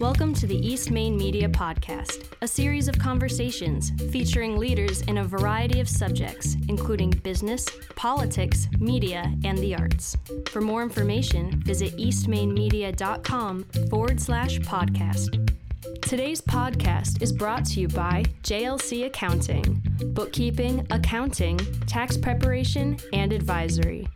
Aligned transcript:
Welcome 0.00 0.34
to 0.34 0.46
the 0.46 0.56
East 0.56 0.90
Main 0.90 1.16
Media 1.16 1.48
Podcast, 1.48 2.24
a 2.42 2.48
series 2.48 2.88
of 2.88 2.98
conversations 2.98 3.92
featuring 4.10 4.58
leaders 4.58 5.02
in 5.02 5.18
a 5.18 5.24
variety 5.24 5.78
of 5.78 5.88
subjects, 5.88 6.56
including 6.68 7.10
business, 7.10 7.64
politics, 7.94 8.68
media, 8.80 9.32
and 9.44 9.56
the 9.58 9.76
arts. 9.76 10.16
For 10.48 10.60
more 10.60 10.82
information, 10.82 11.62
visit 11.62 11.96
eastmainmedia.com 11.96 13.64
forward 13.88 14.20
slash 14.20 14.58
podcast. 14.60 15.54
Today's 16.02 16.40
podcast 16.40 17.22
is 17.22 17.32
brought 17.32 17.64
to 17.66 17.80
you 17.80 17.88
by 17.88 18.24
JLC 18.42 19.06
Accounting, 19.06 19.82
bookkeeping, 20.06 20.86
accounting, 20.90 21.58
tax 21.86 22.16
preparation, 22.16 22.98
and 23.12 23.32
advisory. 23.32 24.08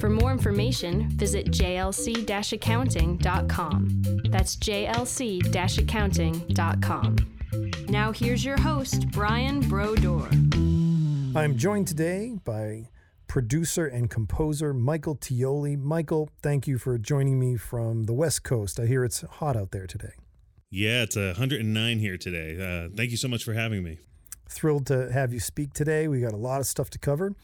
For 0.00 0.10
more 0.10 0.32
information, 0.32 1.08
visit 1.10 1.46
jlc 1.46 2.52
accounting.com. 2.52 4.02
That's 4.30 4.56
jlc 4.56 5.78
accounting.com. 5.78 7.16
Now, 7.88 8.12
here's 8.12 8.44
your 8.44 8.58
host, 8.58 9.10
Brian 9.10 9.60
Brodeur. 9.60 10.28
I'm 11.34 11.56
joined 11.56 11.86
today 11.86 12.38
by 12.44 12.88
producer 13.28 13.86
and 13.86 14.10
composer 14.10 14.72
Michael 14.74 15.16
Teoli. 15.16 15.78
Michael, 15.78 16.30
thank 16.42 16.66
you 16.66 16.78
for 16.78 16.98
joining 16.98 17.38
me 17.38 17.56
from 17.56 18.04
the 18.04 18.12
West 18.12 18.42
Coast. 18.42 18.80
I 18.80 18.86
hear 18.86 19.04
it's 19.04 19.20
hot 19.22 19.56
out 19.56 19.70
there 19.70 19.86
today. 19.86 20.12
Yeah, 20.70 21.02
it's 21.02 21.16
109 21.16 21.98
here 21.98 22.18
today. 22.18 22.56
Uh, 22.60 22.88
thank 22.94 23.10
you 23.10 23.16
so 23.16 23.28
much 23.28 23.44
for 23.44 23.54
having 23.54 23.82
me. 23.82 23.98
Thrilled 24.48 24.86
to 24.86 25.12
have 25.12 25.32
you 25.32 25.40
speak 25.40 25.72
today. 25.72 26.08
We 26.08 26.20
got 26.20 26.32
a 26.32 26.38
lot 26.38 26.60
of 26.60 26.66
stuff 26.66 26.90
to 26.90 26.98
cover. 26.98 27.34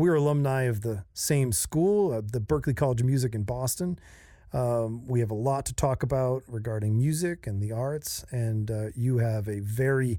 We're 0.00 0.14
alumni 0.14 0.62
of 0.62 0.80
the 0.80 1.04
same 1.12 1.52
school, 1.52 2.14
uh, 2.14 2.22
the 2.24 2.40
Berklee 2.40 2.74
College 2.74 3.02
of 3.02 3.06
Music 3.06 3.34
in 3.34 3.42
Boston. 3.42 3.98
Um, 4.54 5.06
we 5.06 5.20
have 5.20 5.30
a 5.30 5.34
lot 5.34 5.66
to 5.66 5.74
talk 5.74 6.02
about 6.02 6.42
regarding 6.48 6.96
music 6.96 7.46
and 7.46 7.60
the 7.62 7.72
arts, 7.72 8.24
and 8.30 8.70
uh, 8.70 8.86
you 8.96 9.18
have 9.18 9.46
a 9.46 9.60
very 9.60 10.18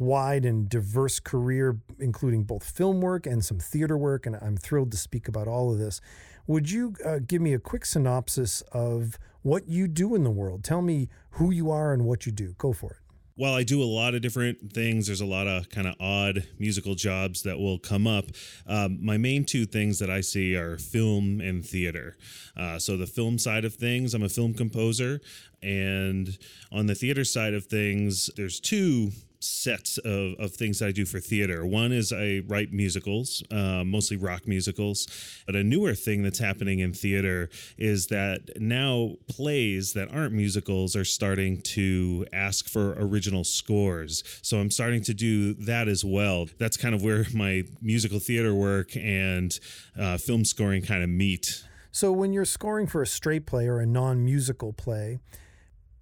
wide 0.00 0.44
and 0.44 0.68
diverse 0.68 1.20
career, 1.20 1.78
including 2.00 2.42
both 2.42 2.68
film 2.68 3.00
work 3.00 3.24
and 3.24 3.44
some 3.44 3.60
theater 3.60 3.96
work. 3.96 4.26
And 4.26 4.34
I'm 4.34 4.56
thrilled 4.56 4.90
to 4.90 4.96
speak 4.96 5.28
about 5.28 5.46
all 5.46 5.70
of 5.70 5.78
this. 5.78 6.00
Would 6.48 6.72
you 6.72 6.96
uh, 7.06 7.20
give 7.24 7.40
me 7.40 7.54
a 7.54 7.60
quick 7.60 7.86
synopsis 7.86 8.62
of 8.72 9.16
what 9.42 9.68
you 9.68 9.86
do 9.86 10.16
in 10.16 10.24
the 10.24 10.30
world? 10.32 10.64
Tell 10.64 10.82
me 10.82 11.08
who 11.34 11.52
you 11.52 11.70
are 11.70 11.92
and 11.92 12.04
what 12.04 12.26
you 12.26 12.32
do. 12.32 12.56
Go 12.58 12.72
for 12.72 12.94
it 12.94 13.09
while 13.36 13.54
I 13.54 13.62
do 13.62 13.82
a 13.82 13.84
lot 13.84 14.14
of 14.14 14.22
different 14.22 14.72
things, 14.72 15.06
there's 15.06 15.20
a 15.20 15.26
lot 15.26 15.46
of 15.46 15.70
kind 15.70 15.86
of 15.86 15.94
odd 16.00 16.46
musical 16.58 16.94
jobs 16.94 17.42
that 17.42 17.58
will 17.58 17.78
come 17.78 18.06
up. 18.06 18.26
Um, 18.66 18.98
my 19.04 19.16
main 19.16 19.44
two 19.44 19.66
things 19.66 19.98
that 19.98 20.10
I 20.10 20.20
see 20.20 20.56
are 20.56 20.78
film 20.78 21.40
and 21.40 21.64
theater. 21.64 22.16
Uh, 22.56 22.78
so, 22.78 22.96
the 22.96 23.06
film 23.06 23.38
side 23.38 23.64
of 23.64 23.74
things, 23.74 24.14
I'm 24.14 24.22
a 24.22 24.28
film 24.28 24.54
composer. 24.54 25.20
And 25.62 26.38
on 26.72 26.86
the 26.86 26.94
theater 26.94 27.24
side 27.24 27.54
of 27.54 27.66
things, 27.66 28.30
there's 28.36 28.60
two 28.60 29.12
sets 29.40 29.98
of, 29.98 30.34
of 30.38 30.52
things 30.52 30.82
I 30.82 30.92
do 30.92 31.04
for 31.06 31.18
theater. 31.18 31.64
One 31.64 31.92
is 31.92 32.12
I 32.12 32.42
write 32.46 32.72
musicals, 32.72 33.42
uh, 33.50 33.84
mostly 33.84 34.16
rock 34.16 34.46
musicals. 34.46 35.08
But 35.46 35.56
a 35.56 35.64
newer 35.64 35.94
thing 35.94 36.22
that's 36.22 36.38
happening 36.38 36.80
in 36.80 36.92
theater 36.92 37.48
is 37.78 38.08
that 38.08 38.60
now 38.60 39.16
plays 39.28 39.94
that 39.94 40.12
aren't 40.12 40.34
musicals 40.34 40.94
are 40.94 41.04
starting 41.04 41.62
to 41.62 42.26
ask 42.32 42.68
for 42.68 42.92
original 42.98 43.44
scores. 43.44 44.22
So 44.42 44.58
I'm 44.58 44.70
starting 44.70 45.02
to 45.04 45.14
do 45.14 45.54
that 45.54 45.88
as 45.88 46.04
well. 46.04 46.46
That's 46.58 46.76
kind 46.76 46.94
of 46.94 47.02
where 47.02 47.24
my 47.34 47.64
musical 47.80 48.18
theater 48.18 48.54
work 48.54 48.96
and 48.96 49.58
uh, 49.98 50.18
film 50.18 50.44
scoring 50.44 50.82
kind 50.82 51.02
of 51.02 51.08
meet. 51.08 51.64
So 51.92 52.12
when 52.12 52.32
you're 52.32 52.44
scoring 52.44 52.86
for 52.86 53.02
a 53.02 53.06
straight 53.06 53.46
play 53.46 53.66
or 53.66 53.80
a 53.80 53.86
non 53.86 54.24
musical 54.24 54.72
play, 54.72 55.18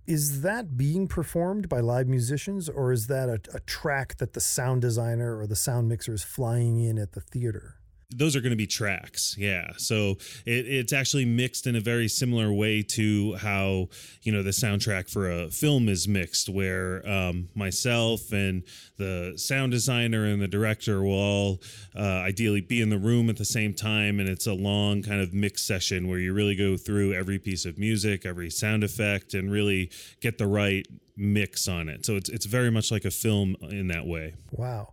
is 0.08 0.40
that 0.40 0.76
being 0.76 1.06
performed 1.06 1.68
by 1.68 1.80
live 1.80 2.08
musicians 2.08 2.68
or 2.68 2.92
is 2.92 3.08
that 3.08 3.28
a, 3.28 3.38
a, 3.54 3.60
track 3.60 4.16
that 4.16 4.32
the 4.32 4.40
sound 4.40 4.80
designer 4.80 5.38
or 5.38 5.46
the 5.46 5.54
sound 5.54 5.86
mixer 5.86 6.14
is 6.14 6.24
flying 6.24 6.80
in 6.80 6.98
at 6.98 7.12
the 7.12 7.20
theater 7.20 7.77
those 8.10 8.34
are 8.34 8.40
going 8.40 8.50
to 8.50 8.56
be 8.56 8.66
tracks 8.66 9.36
yeah. 9.38 9.70
So 9.76 10.12
it, 10.46 10.66
it's 10.66 10.92
actually 10.92 11.24
mixed 11.24 11.66
in 11.66 11.76
a 11.76 11.80
very 11.80 12.08
similar 12.08 12.52
way 12.52 12.82
to 12.82 13.34
how 13.36 13.88
you 14.22 14.32
know 14.32 14.42
the 14.42 14.50
soundtrack 14.50 15.10
for 15.10 15.30
a 15.30 15.48
film 15.48 15.88
is 15.88 16.08
mixed 16.08 16.48
where 16.48 17.06
um, 17.08 17.48
myself 17.54 18.32
and 18.32 18.62
the 18.96 19.34
sound 19.36 19.72
designer 19.72 20.24
and 20.24 20.40
the 20.40 20.48
director 20.48 21.02
will 21.02 21.12
all 21.12 21.60
uh, 21.96 22.02
ideally 22.02 22.60
be 22.60 22.80
in 22.80 22.88
the 22.88 22.98
room 22.98 23.28
at 23.28 23.36
the 23.36 23.44
same 23.44 23.74
time 23.74 24.20
and 24.20 24.28
it's 24.28 24.46
a 24.46 24.54
long 24.54 25.02
kind 25.02 25.20
of 25.20 25.34
mix 25.34 25.62
session 25.62 26.08
where 26.08 26.18
you 26.18 26.32
really 26.32 26.56
go 26.56 26.76
through 26.76 27.12
every 27.12 27.38
piece 27.38 27.64
of 27.64 27.78
music 27.78 28.24
every 28.24 28.50
sound 28.50 28.82
effect 28.82 29.34
and 29.34 29.52
really 29.52 29.90
get 30.20 30.38
the 30.38 30.46
right 30.46 30.86
mix 31.16 31.66
on 31.66 31.88
it. 31.88 32.06
So 32.06 32.14
it's, 32.14 32.28
it's 32.28 32.46
very 32.46 32.70
much 32.70 32.92
like 32.92 33.04
a 33.04 33.10
film 33.10 33.56
in 33.62 33.88
that 33.88 34.06
way. 34.06 34.34
Wow 34.52 34.92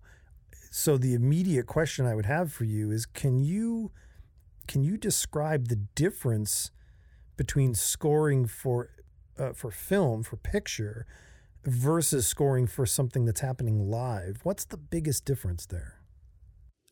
so 0.78 0.98
the 0.98 1.14
immediate 1.14 1.68
question 1.68 2.06
I 2.06 2.16
would 2.16 2.26
have 2.26 2.52
for 2.52 2.66
you 2.66 2.92
is 2.92 3.06
can 3.06 3.40
you 3.40 3.94
can 4.68 4.84
you 4.84 4.98
describe 4.98 5.70
the 5.70 5.78
difference 5.78 6.70
between 7.38 7.74
scoring 7.74 8.46
for 8.46 8.90
uh, 9.40 9.54
for 9.54 9.72
film 9.72 10.22
for 10.22 10.36
picture 10.36 11.06
versus 11.64 12.28
scoring 12.28 12.68
for 12.68 12.86
something 12.86 13.24
that's 13.24 13.40
happening 13.40 13.90
live? 13.90 14.42
What's 14.44 14.66
the 14.66 14.76
biggest 14.76 15.24
difference 15.24 15.66
there? 15.66 16.02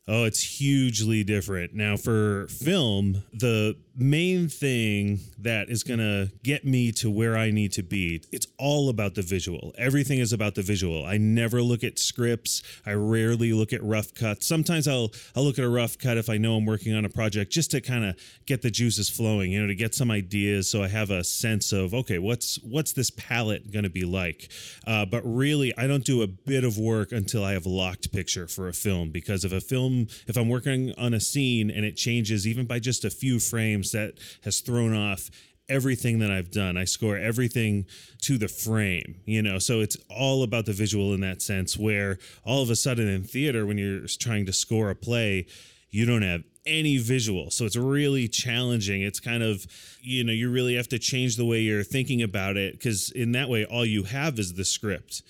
Oh, 0.08 0.24
it's 0.24 0.58
hugely 0.58 1.22
different. 1.22 1.74
Now, 1.74 1.98
for 1.98 2.46
film, 2.48 3.22
the 3.34 3.76
main 3.96 4.48
thing 4.48 5.20
that 5.38 5.68
is 5.68 5.82
going 5.82 6.00
to 6.00 6.30
get 6.42 6.64
me 6.64 6.90
to 6.92 7.10
where 7.10 7.36
I 7.36 7.50
need 7.50 7.72
to 7.72 7.82
be, 7.82 8.22
it's 8.32 8.46
all 8.58 8.88
about 8.88 9.14
the 9.14 9.22
visual. 9.22 9.72
Everything 9.78 10.18
is 10.18 10.32
about 10.32 10.54
the 10.54 10.62
visual. 10.62 11.04
I 11.04 11.16
never 11.16 11.62
look 11.62 11.84
at 11.84 11.98
scripts. 11.98 12.62
I 12.84 12.92
rarely 12.92 13.52
look 13.52 13.72
at 13.72 13.82
rough 13.82 14.14
cuts. 14.14 14.46
Sometimes 14.46 14.88
I'll 14.88 15.12
I'll 15.36 15.44
look 15.44 15.58
at 15.58 15.64
a 15.64 15.68
rough 15.68 15.98
cut 15.98 16.16
if 16.16 16.28
I 16.28 16.38
know 16.38 16.56
I'm 16.56 16.64
working 16.64 16.94
on 16.94 17.04
a 17.04 17.08
project 17.08 17.52
just 17.52 17.70
to 17.72 17.80
kind 17.80 18.04
of 18.04 18.16
get 18.46 18.62
the 18.62 18.70
juices 18.70 19.08
flowing, 19.08 19.52
you 19.52 19.60
know, 19.60 19.66
to 19.66 19.74
get 19.74 19.94
some 19.94 20.10
ideas 20.10 20.68
so 20.68 20.82
I 20.82 20.88
have 20.88 21.10
a 21.10 21.22
sense 21.22 21.72
of 21.72 21.94
okay, 21.94 22.18
what's 22.18 22.58
what's 22.62 22.92
this 22.92 23.10
palette 23.10 23.70
going 23.70 23.84
to 23.84 23.90
be 23.90 24.04
like? 24.04 24.50
Uh, 24.86 25.04
but 25.04 25.22
really, 25.24 25.76
I 25.76 25.86
don't 25.86 26.04
do 26.04 26.22
a 26.22 26.26
bit 26.26 26.64
of 26.64 26.78
work 26.78 27.12
until 27.12 27.44
I 27.44 27.52
have 27.52 27.66
locked 27.66 28.12
picture 28.12 28.48
for 28.48 28.68
a 28.68 28.72
film 28.72 29.10
because 29.10 29.44
if 29.44 29.52
a 29.52 29.60
film 29.60 30.08
if 30.26 30.36
I'm 30.36 30.48
working 30.48 30.92
on 30.98 31.14
a 31.14 31.20
scene 31.20 31.70
and 31.70 31.84
it 31.84 31.96
changes 31.96 32.46
even 32.46 32.66
by 32.66 32.78
just 32.78 33.04
a 33.04 33.10
few 33.10 33.38
frames, 33.38 33.83
that 33.92 34.14
has 34.44 34.60
thrown 34.60 34.94
off 34.94 35.30
everything 35.68 36.18
that 36.18 36.30
I've 36.30 36.50
done. 36.50 36.76
I 36.76 36.84
score 36.84 37.16
everything 37.16 37.86
to 38.22 38.38
the 38.38 38.48
frame, 38.48 39.16
you 39.24 39.42
know. 39.42 39.58
So 39.58 39.80
it's 39.80 39.96
all 40.10 40.42
about 40.42 40.66
the 40.66 40.72
visual 40.72 41.14
in 41.14 41.20
that 41.20 41.42
sense 41.42 41.78
where 41.78 42.18
all 42.44 42.62
of 42.62 42.70
a 42.70 42.76
sudden 42.76 43.08
in 43.08 43.24
theater 43.24 43.64
when 43.64 43.78
you're 43.78 44.06
trying 44.06 44.46
to 44.46 44.52
score 44.52 44.90
a 44.90 44.94
play, 44.94 45.46
you 45.90 46.04
don't 46.06 46.22
have 46.22 46.42
any 46.66 46.96
visual. 46.98 47.50
So 47.50 47.64
it's 47.64 47.76
really 47.76 48.28
challenging. 48.28 49.02
It's 49.02 49.20
kind 49.20 49.42
of, 49.42 49.66
you 50.00 50.24
know, 50.24 50.32
you 50.32 50.50
really 50.50 50.76
have 50.76 50.88
to 50.88 50.98
change 50.98 51.36
the 51.36 51.44
way 51.44 51.60
you're 51.60 51.84
thinking 51.84 52.22
about 52.22 52.56
it 52.56 52.72
because 52.74 53.10
in 53.10 53.32
that 53.32 53.48
way 53.48 53.64
all 53.64 53.84
you 53.84 54.04
have 54.04 54.38
is 54.38 54.54
the 54.54 54.64
script 54.64 55.22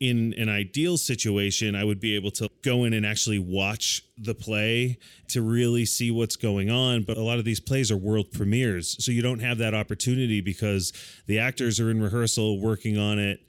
in 0.00 0.34
an 0.36 0.48
ideal 0.48 0.96
situation, 0.96 1.74
I 1.74 1.84
would 1.84 2.00
be 2.00 2.16
able 2.16 2.30
to 2.32 2.50
go 2.62 2.84
in 2.84 2.92
and 2.92 3.06
actually 3.06 3.38
watch 3.38 4.02
the 4.18 4.34
play 4.34 4.98
to 5.28 5.40
really 5.40 5.84
see 5.84 6.10
what's 6.10 6.36
going 6.36 6.70
on. 6.70 7.02
But 7.02 7.16
a 7.16 7.22
lot 7.22 7.38
of 7.38 7.44
these 7.44 7.60
plays 7.60 7.90
are 7.90 7.96
world 7.96 8.32
premieres. 8.32 9.02
So 9.04 9.12
you 9.12 9.22
don't 9.22 9.38
have 9.40 9.58
that 9.58 9.74
opportunity 9.74 10.40
because 10.40 10.92
the 11.26 11.38
actors 11.38 11.80
are 11.80 11.90
in 11.90 12.02
rehearsal 12.02 12.60
working 12.60 12.98
on 12.98 13.18
it. 13.18 13.40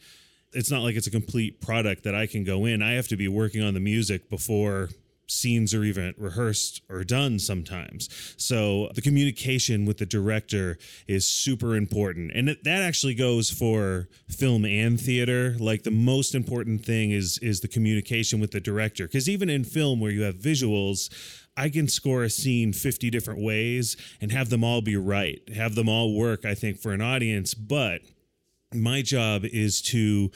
It's 0.53 0.71
not 0.71 0.83
like 0.83 0.95
it's 0.95 1.07
a 1.07 1.11
complete 1.11 1.59
product 1.59 2.03
that 2.03 2.15
I 2.15 2.27
can 2.27 2.43
go 2.43 2.65
in. 2.65 2.81
I 2.81 2.93
have 2.93 3.09
to 3.09 3.17
be 3.17 3.27
working 3.27 3.61
on 3.61 3.73
the 3.73 3.79
music 3.79 4.29
before 4.29 4.89
scenes 5.27 5.73
are 5.73 5.83
even 5.83 6.13
rehearsed 6.17 6.81
or 6.89 7.03
done 7.03 7.39
sometimes. 7.39 8.09
So 8.37 8.89
the 8.93 9.01
communication 9.01 9.85
with 9.85 9.97
the 9.97 10.05
director 10.05 10.77
is 11.07 11.25
super 11.25 11.75
important. 11.75 12.31
And 12.33 12.49
that 12.49 12.81
actually 12.81 13.15
goes 13.15 13.49
for 13.49 14.07
film 14.29 14.65
and 14.65 14.99
theater. 14.99 15.55
Like 15.59 15.83
the 15.83 15.91
most 15.91 16.35
important 16.35 16.85
thing 16.85 17.11
is 17.11 17.37
is 17.39 17.61
the 17.61 17.67
communication 17.67 18.39
with 18.39 18.51
the 18.51 18.59
director 18.59 19.05
because 19.05 19.29
even 19.29 19.49
in 19.49 19.63
film 19.63 19.99
where 19.99 20.11
you 20.11 20.23
have 20.23 20.35
visuals, 20.35 21.09
I 21.57 21.69
can 21.69 21.87
score 21.87 22.23
a 22.23 22.29
scene 22.29 22.73
50 22.73 23.09
different 23.09 23.41
ways 23.41 23.95
and 24.19 24.31
have 24.31 24.49
them 24.49 24.63
all 24.63 24.81
be 24.81 24.97
right. 24.97 25.41
Have 25.55 25.75
them 25.75 25.89
all 25.89 26.15
work 26.15 26.45
I 26.45 26.53
think 26.55 26.79
for 26.79 26.91
an 26.91 27.01
audience, 27.01 27.53
but 27.53 28.01
my 28.73 29.01
job 29.01 29.45
is 29.45 29.81
to 29.81 30.31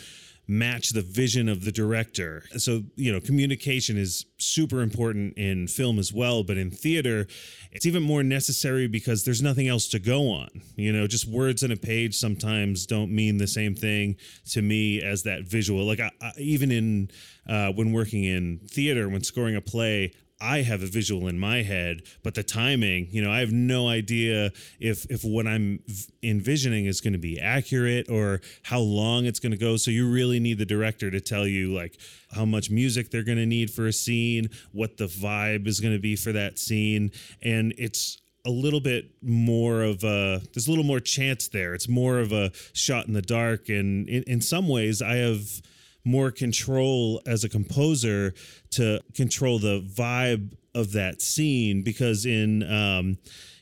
match 0.50 0.90
the 0.90 1.01
vision 1.04 1.48
of 1.48 1.63
the 1.63 1.72
director. 1.72 2.44
So, 2.57 2.81
you 2.96 3.13
know, 3.13 3.19
communication 3.19 3.98
is 3.98 4.25
super 4.40 4.81
important 4.81 5.38
in 5.38 5.68
film 5.68 6.00
as 6.00 6.12
well, 6.12 6.44
but 6.44 6.57
in 6.57 6.72
theater, 6.72 7.28
it's 7.72 7.86
even 7.86 8.01
more 8.01 8.24
necessary 8.24 8.88
because 8.88 9.24
there's 9.24 9.44
nothing 9.44 9.68
else 9.68 9.88
to 9.90 10.00
go 10.00 10.31
on. 10.31 10.50
You 10.75 10.92
know, 10.92 11.06
just 11.06 11.28
words 11.28 11.63
on 11.63 11.72
a 11.72 11.78
page 11.78 12.16
sometimes 12.16 12.88
don't 12.88 13.12
mean 13.12 13.38
the 13.38 13.46
same 13.46 13.75
thing 13.75 14.16
to 14.50 14.63
me 14.63 15.04
as 15.04 15.22
that 15.24 15.44
visual. 15.44 15.86
Like, 15.86 16.00
I, 16.00 16.10
I, 16.19 16.31
even 16.38 16.72
in 16.72 17.12
uh, 17.48 17.72
when 17.74 17.94
working 17.94 18.24
in 18.24 18.60
theater, 18.68 19.07
when 19.07 19.24
scoring 19.24 19.56
a 19.56 19.62
play, 19.62 20.13
I 20.41 20.62
have 20.62 20.81
a 20.81 20.88
visual 20.88 21.27
in 21.27 21.38
my 21.38 21.63
head, 21.63 22.03
but 22.24 22.33
the 22.33 22.44
timing, 22.44 23.09
you 23.12 23.21
know, 23.21 23.31
I 23.31 23.39
have 23.39 23.51
no 23.51 23.89
idea 23.89 24.51
if 24.80 25.06
if 25.09 25.24
what 25.24 25.47
I'm 25.47 25.80
envisioning 26.24 26.86
is 26.86 27.01
going 27.01 27.13
to 27.13 27.19
be 27.19 27.39
accurate 27.39 28.09
or 28.09 28.39
how 28.63 28.80
long 28.80 29.25
it's 29.25 29.39
going 29.39 29.51
to 29.51 29.57
go. 29.57 29.75
So 29.75 29.91
you 29.91 30.09
really 30.09 30.39
need 30.39 30.57
the 30.57 30.65
director 30.65 31.12
to 31.12 31.19
tell 31.19 31.45
you 31.45 31.74
like 31.74 32.00
how 32.31 32.45
much 32.45 32.69
music 32.69 33.12
they're 33.12 33.24
going 33.24 33.38
to 33.38 33.45
need 33.45 33.69
for 33.69 33.88
a 33.88 33.94
scene, 33.94 34.50
what 34.71 34.97
the 34.97 35.07
vibe 35.07 35.68
is 35.68 35.81
going 35.81 35.94
to 35.94 36.00
be 36.00 36.15
for 36.15 36.31
that 36.31 36.57
scene, 36.57 37.12
and 37.41 37.74
it's 37.77 38.21
a 38.45 38.50
little 38.50 38.80
bit 38.80 39.12
more 39.21 39.83
of 39.83 40.03
a 40.03 40.41
there's 40.53 40.68
a 40.68 40.69
little 40.69 40.86
more 40.86 41.01
chance 41.01 41.50
there. 41.50 41.74
It's 41.74 41.89
more 41.89 42.19
of 42.19 42.31
a 42.31 42.51
shot 42.74 43.07
in 43.07 43.13
the 43.13 43.21
dark 43.21 43.68
and 43.68 44.07
in, 44.07 44.24
in 44.24 44.41
some 44.41 44.69
ways 44.69 45.01
I 45.01 45.15
have 45.15 45.62
more 46.04 46.31
control 46.31 47.22
as 47.25 47.44
a 47.44 47.50
composer 47.50 48.34
to 48.72 49.01
control 49.13 49.60
the 49.60 49.81
vibe 49.81 50.54
of 50.74 50.94
that 50.94 51.22
scene 51.22 51.81
because 51.81 52.25
in 52.25 52.63
um, 52.72 53.18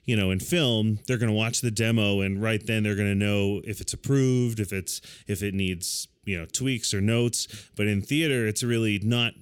you 0.05 0.15
know 0.15 0.31
in 0.31 0.39
film 0.39 0.99
they're 1.07 1.17
going 1.17 1.31
to 1.31 1.37
watch 1.37 1.61
the 1.61 1.71
demo 1.71 2.21
and 2.21 2.41
right 2.41 2.65
then 2.67 2.83
they're 2.83 2.95
going 2.95 3.07
to 3.07 3.25
know 3.25 3.61
if 3.63 3.81
it's 3.81 3.93
approved 3.93 4.59
if 4.59 4.71
it's 4.71 5.01
if 5.27 5.41
it 5.41 5.53
needs 5.53 6.07
you 6.27 6.37
know 6.37 6.45
tweaks 6.45 6.93
or 6.93 7.01
notes. 7.01 7.47
But 7.75 7.87
in 7.87 8.01
theater 8.01 8.45
it's 8.45 8.61
really 8.61 8.99
not 8.99 9.33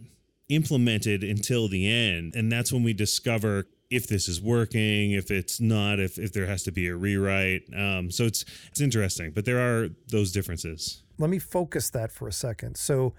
implemented 0.48 1.24
until 1.24 1.68
the 1.68 1.90
end. 1.90 2.36
And 2.36 2.52
that's 2.52 2.72
when 2.72 2.84
we 2.84 2.94
discover 2.94 3.66
if 3.90 4.08
this 4.08 4.28
is 4.28 4.42
working 4.42 5.12
if 5.12 5.30
it's 5.30 5.60
not 5.60 6.00
if, 6.00 6.18
if 6.18 6.34
there 6.34 6.48
has 6.48 6.64
to 6.64 6.72
be 6.72 6.88
a 6.88 6.96
rewrite. 6.96 7.64
Um, 7.76 8.10
so 8.10 8.24
it's 8.26 8.46
it's 8.70 8.82
interesting 8.82 9.32
but 9.32 9.46
there 9.46 9.60
are 9.60 9.90
those 10.08 10.32
differences 10.32 11.04
let 11.18 11.30
me 11.30 11.40
focus 11.40 11.90
that 11.92 12.12
for 12.12 12.28
a 12.28 12.34
second. 12.34 12.78
So 12.78 13.14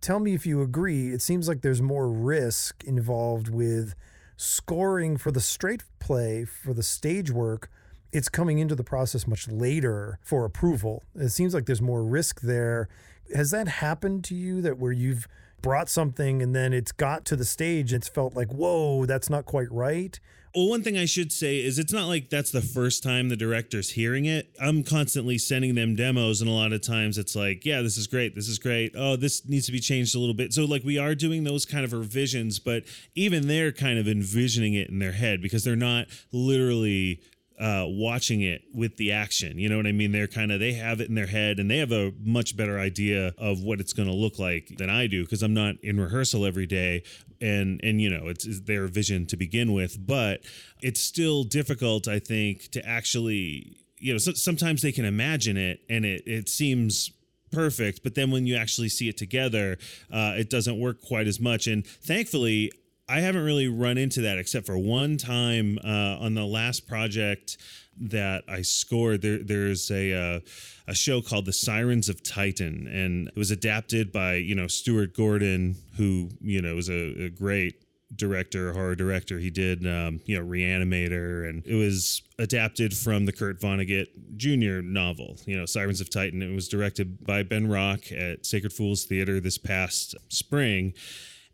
tell 0.00 0.18
me 0.18 0.34
if 0.34 0.46
you 0.46 0.62
agree. 0.62 1.08
It 1.08 1.22
seems 1.22 1.48
like 1.48 1.62
there's 1.62 1.82
more 1.82 2.08
risk 2.08 2.84
involved 2.84 3.48
with 3.48 3.94
scoring 4.36 5.16
for 5.16 5.30
the 5.30 5.40
straight 5.40 5.82
play, 5.98 6.44
for 6.44 6.72
the 6.72 6.82
stage 6.82 7.30
work. 7.30 7.70
It's 8.12 8.28
coming 8.28 8.58
into 8.58 8.74
the 8.74 8.84
process 8.84 9.26
much 9.26 9.48
later 9.48 10.18
for 10.22 10.44
approval. 10.44 11.04
It 11.14 11.28
seems 11.28 11.54
like 11.54 11.66
there's 11.66 11.82
more 11.82 12.02
risk 12.02 12.40
there. 12.40 12.88
Has 13.34 13.50
that 13.52 13.68
happened 13.68 14.24
to 14.24 14.34
you 14.34 14.60
that 14.62 14.78
where 14.78 14.92
you've 14.92 15.28
brought 15.62 15.88
something 15.88 16.42
and 16.42 16.54
then 16.54 16.72
it's 16.72 16.92
got 16.92 17.24
to 17.26 17.36
the 17.36 17.44
stage, 17.44 17.92
it's 17.92 18.08
felt 18.08 18.34
like, 18.34 18.48
whoa, 18.52 19.06
that's 19.06 19.30
not 19.30 19.44
quite 19.44 19.70
right? 19.70 20.18
Well, 20.54 20.68
one 20.68 20.82
thing 20.82 20.98
I 20.98 21.04
should 21.04 21.30
say 21.30 21.64
is 21.64 21.78
it's 21.78 21.92
not 21.92 22.08
like 22.08 22.28
that's 22.28 22.50
the 22.50 22.60
first 22.60 23.04
time 23.04 23.28
the 23.28 23.36
director's 23.36 23.90
hearing 23.90 24.24
it. 24.24 24.52
I'm 24.60 24.82
constantly 24.82 25.38
sending 25.38 25.76
them 25.76 25.94
demos, 25.94 26.40
and 26.40 26.50
a 26.50 26.52
lot 26.52 26.72
of 26.72 26.80
times 26.80 27.18
it's 27.18 27.36
like, 27.36 27.64
yeah, 27.64 27.82
this 27.82 27.96
is 27.96 28.08
great. 28.08 28.34
This 28.34 28.48
is 28.48 28.58
great. 28.58 28.92
Oh, 28.96 29.14
this 29.14 29.48
needs 29.48 29.66
to 29.66 29.72
be 29.72 29.78
changed 29.78 30.16
a 30.16 30.18
little 30.18 30.34
bit. 30.34 30.52
So, 30.52 30.64
like, 30.64 30.82
we 30.82 30.98
are 30.98 31.14
doing 31.14 31.44
those 31.44 31.64
kind 31.64 31.84
of 31.84 31.92
revisions, 31.92 32.58
but 32.58 32.82
even 33.14 33.46
they're 33.46 33.70
kind 33.70 33.96
of 33.96 34.08
envisioning 34.08 34.74
it 34.74 34.88
in 34.88 34.98
their 34.98 35.12
head 35.12 35.40
because 35.40 35.62
they're 35.62 35.76
not 35.76 36.08
literally 36.32 37.20
uh, 37.60 37.84
watching 37.86 38.40
it 38.40 38.62
with 38.72 38.96
the 38.96 39.12
action. 39.12 39.58
You 39.58 39.68
know 39.68 39.76
what 39.76 39.86
I 39.86 39.92
mean? 39.92 40.12
They're 40.12 40.26
kind 40.26 40.50
of 40.50 40.60
they 40.60 40.72
have 40.72 41.00
it 41.00 41.10
in 41.10 41.14
their 41.14 41.26
head 41.26 41.58
and 41.58 41.70
they 41.70 41.76
have 41.76 41.92
a 41.92 42.12
much 42.24 42.56
better 42.56 42.78
idea 42.78 43.34
of 43.36 43.62
what 43.62 43.80
it's 43.80 43.92
going 43.92 44.08
to 44.08 44.14
look 44.14 44.38
like 44.38 44.72
than 44.78 44.88
I 44.88 45.06
do 45.06 45.24
because 45.24 45.42
I'm 45.42 45.52
not 45.52 45.74
in 45.82 46.00
rehearsal 46.00 46.46
every 46.46 46.66
day 46.66 47.02
and 47.38 47.78
and 47.82 48.00
you 48.00 48.08
know 48.08 48.28
it's, 48.28 48.46
it's 48.46 48.60
their 48.60 48.86
vision 48.86 49.26
to 49.26 49.36
begin 49.36 49.74
with. 49.74 50.04
But 50.04 50.40
it's 50.80 51.00
still 51.00 51.44
difficult, 51.44 52.08
I 52.08 52.18
think, 52.18 52.70
to 52.70 52.86
actually 52.88 53.76
you 53.98 54.14
know 54.14 54.18
so, 54.18 54.32
sometimes 54.32 54.80
they 54.80 54.92
can 54.92 55.04
imagine 55.04 55.58
it 55.58 55.80
and 55.90 56.06
it 56.06 56.22
it 56.26 56.48
seems 56.48 57.12
perfect 57.52 58.04
but 58.04 58.14
then 58.14 58.30
when 58.30 58.46
you 58.46 58.54
actually 58.54 58.88
see 58.88 59.08
it 59.08 59.16
together 59.16 59.76
uh, 60.12 60.34
it 60.36 60.48
doesn't 60.48 60.78
work 60.78 61.02
quite 61.02 61.26
as 61.26 61.40
much 61.40 61.66
and 61.66 61.84
thankfully 61.84 62.70
I 63.10 63.18
haven't 63.20 63.42
really 63.42 63.66
run 63.66 63.98
into 63.98 64.20
that 64.22 64.38
except 64.38 64.66
for 64.66 64.78
one 64.78 65.16
time 65.16 65.78
uh, 65.84 66.18
on 66.20 66.34
the 66.34 66.44
last 66.44 66.86
project 66.86 67.56
that 68.02 68.44
I 68.48 68.62
scored. 68.62 69.20
There, 69.22 69.38
there's 69.38 69.90
a 69.90 70.36
uh, 70.36 70.40
a 70.86 70.94
show 70.94 71.20
called 71.20 71.44
The 71.44 71.52
Sirens 71.52 72.08
of 72.08 72.22
Titan, 72.22 72.86
and 72.86 73.26
it 73.26 73.36
was 73.36 73.50
adapted 73.50 74.12
by 74.12 74.34
you 74.34 74.54
know 74.54 74.68
Stuart 74.68 75.16
Gordon, 75.16 75.74
who 75.96 76.30
you 76.40 76.62
know 76.62 76.76
was 76.76 76.88
a, 76.88 77.24
a 77.24 77.30
great 77.30 77.82
director, 78.14 78.72
horror 78.72 78.94
director. 78.94 79.38
He 79.38 79.50
did, 79.50 79.86
um, 79.86 80.20
you 80.24 80.36
know, 80.36 80.44
Re-Animator, 80.44 81.48
and 81.48 81.64
it 81.64 81.76
was 81.76 82.22
adapted 82.38 82.96
from 82.96 83.26
the 83.26 83.32
Kurt 83.32 83.60
Vonnegut 83.60 84.06
Jr. 84.36 84.82
novel, 84.82 85.36
you 85.46 85.56
know, 85.56 85.64
Sirens 85.64 86.00
of 86.00 86.10
Titan. 86.10 86.42
It 86.42 86.52
was 86.54 86.68
directed 86.68 87.24
by 87.24 87.42
Ben 87.44 87.68
Rock 87.68 88.10
at 88.10 88.46
Sacred 88.46 88.72
Fools 88.72 89.04
Theater 89.04 89.38
this 89.40 89.58
past 89.58 90.16
spring. 90.28 90.94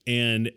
And 0.06 0.50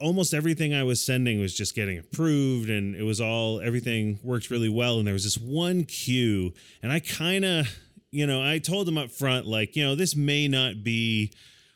almost 0.00 0.34
everything 0.34 0.74
I 0.74 0.82
was 0.82 1.04
sending 1.04 1.40
was 1.40 1.54
just 1.54 1.74
getting 1.74 1.98
approved 1.98 2.68
and 2.68 2.94
it 2.94 3.02
was 3.02 3.20
all 3.20 3.60
everything 3.60 4.18
worked 4.22 4.50
really 4.50 4.68
well 4.68 4.98
and 4.98 5.06
there 5.06 5.14
was 5.14 5.24
this 5.24 5.38
one 5.38 5.84
cue 5.84 6.52
and 6.82 6.92
I 6.92 7.00
kind 7.00 7.44
of 7.44 7.68
you 8.10 8.26
know 8.26 8.42
I 8.42 8.58
told 8.58 8.86
them 8.86 8.98
up 8.98 9.10
front 9.10 9.46
like 9.46 9.74
you 9.74 9.84
know 9.84 9.94
this 9.94 10.14
may 10.14 10.48
not 10.48 10.84
be 10.84 11.32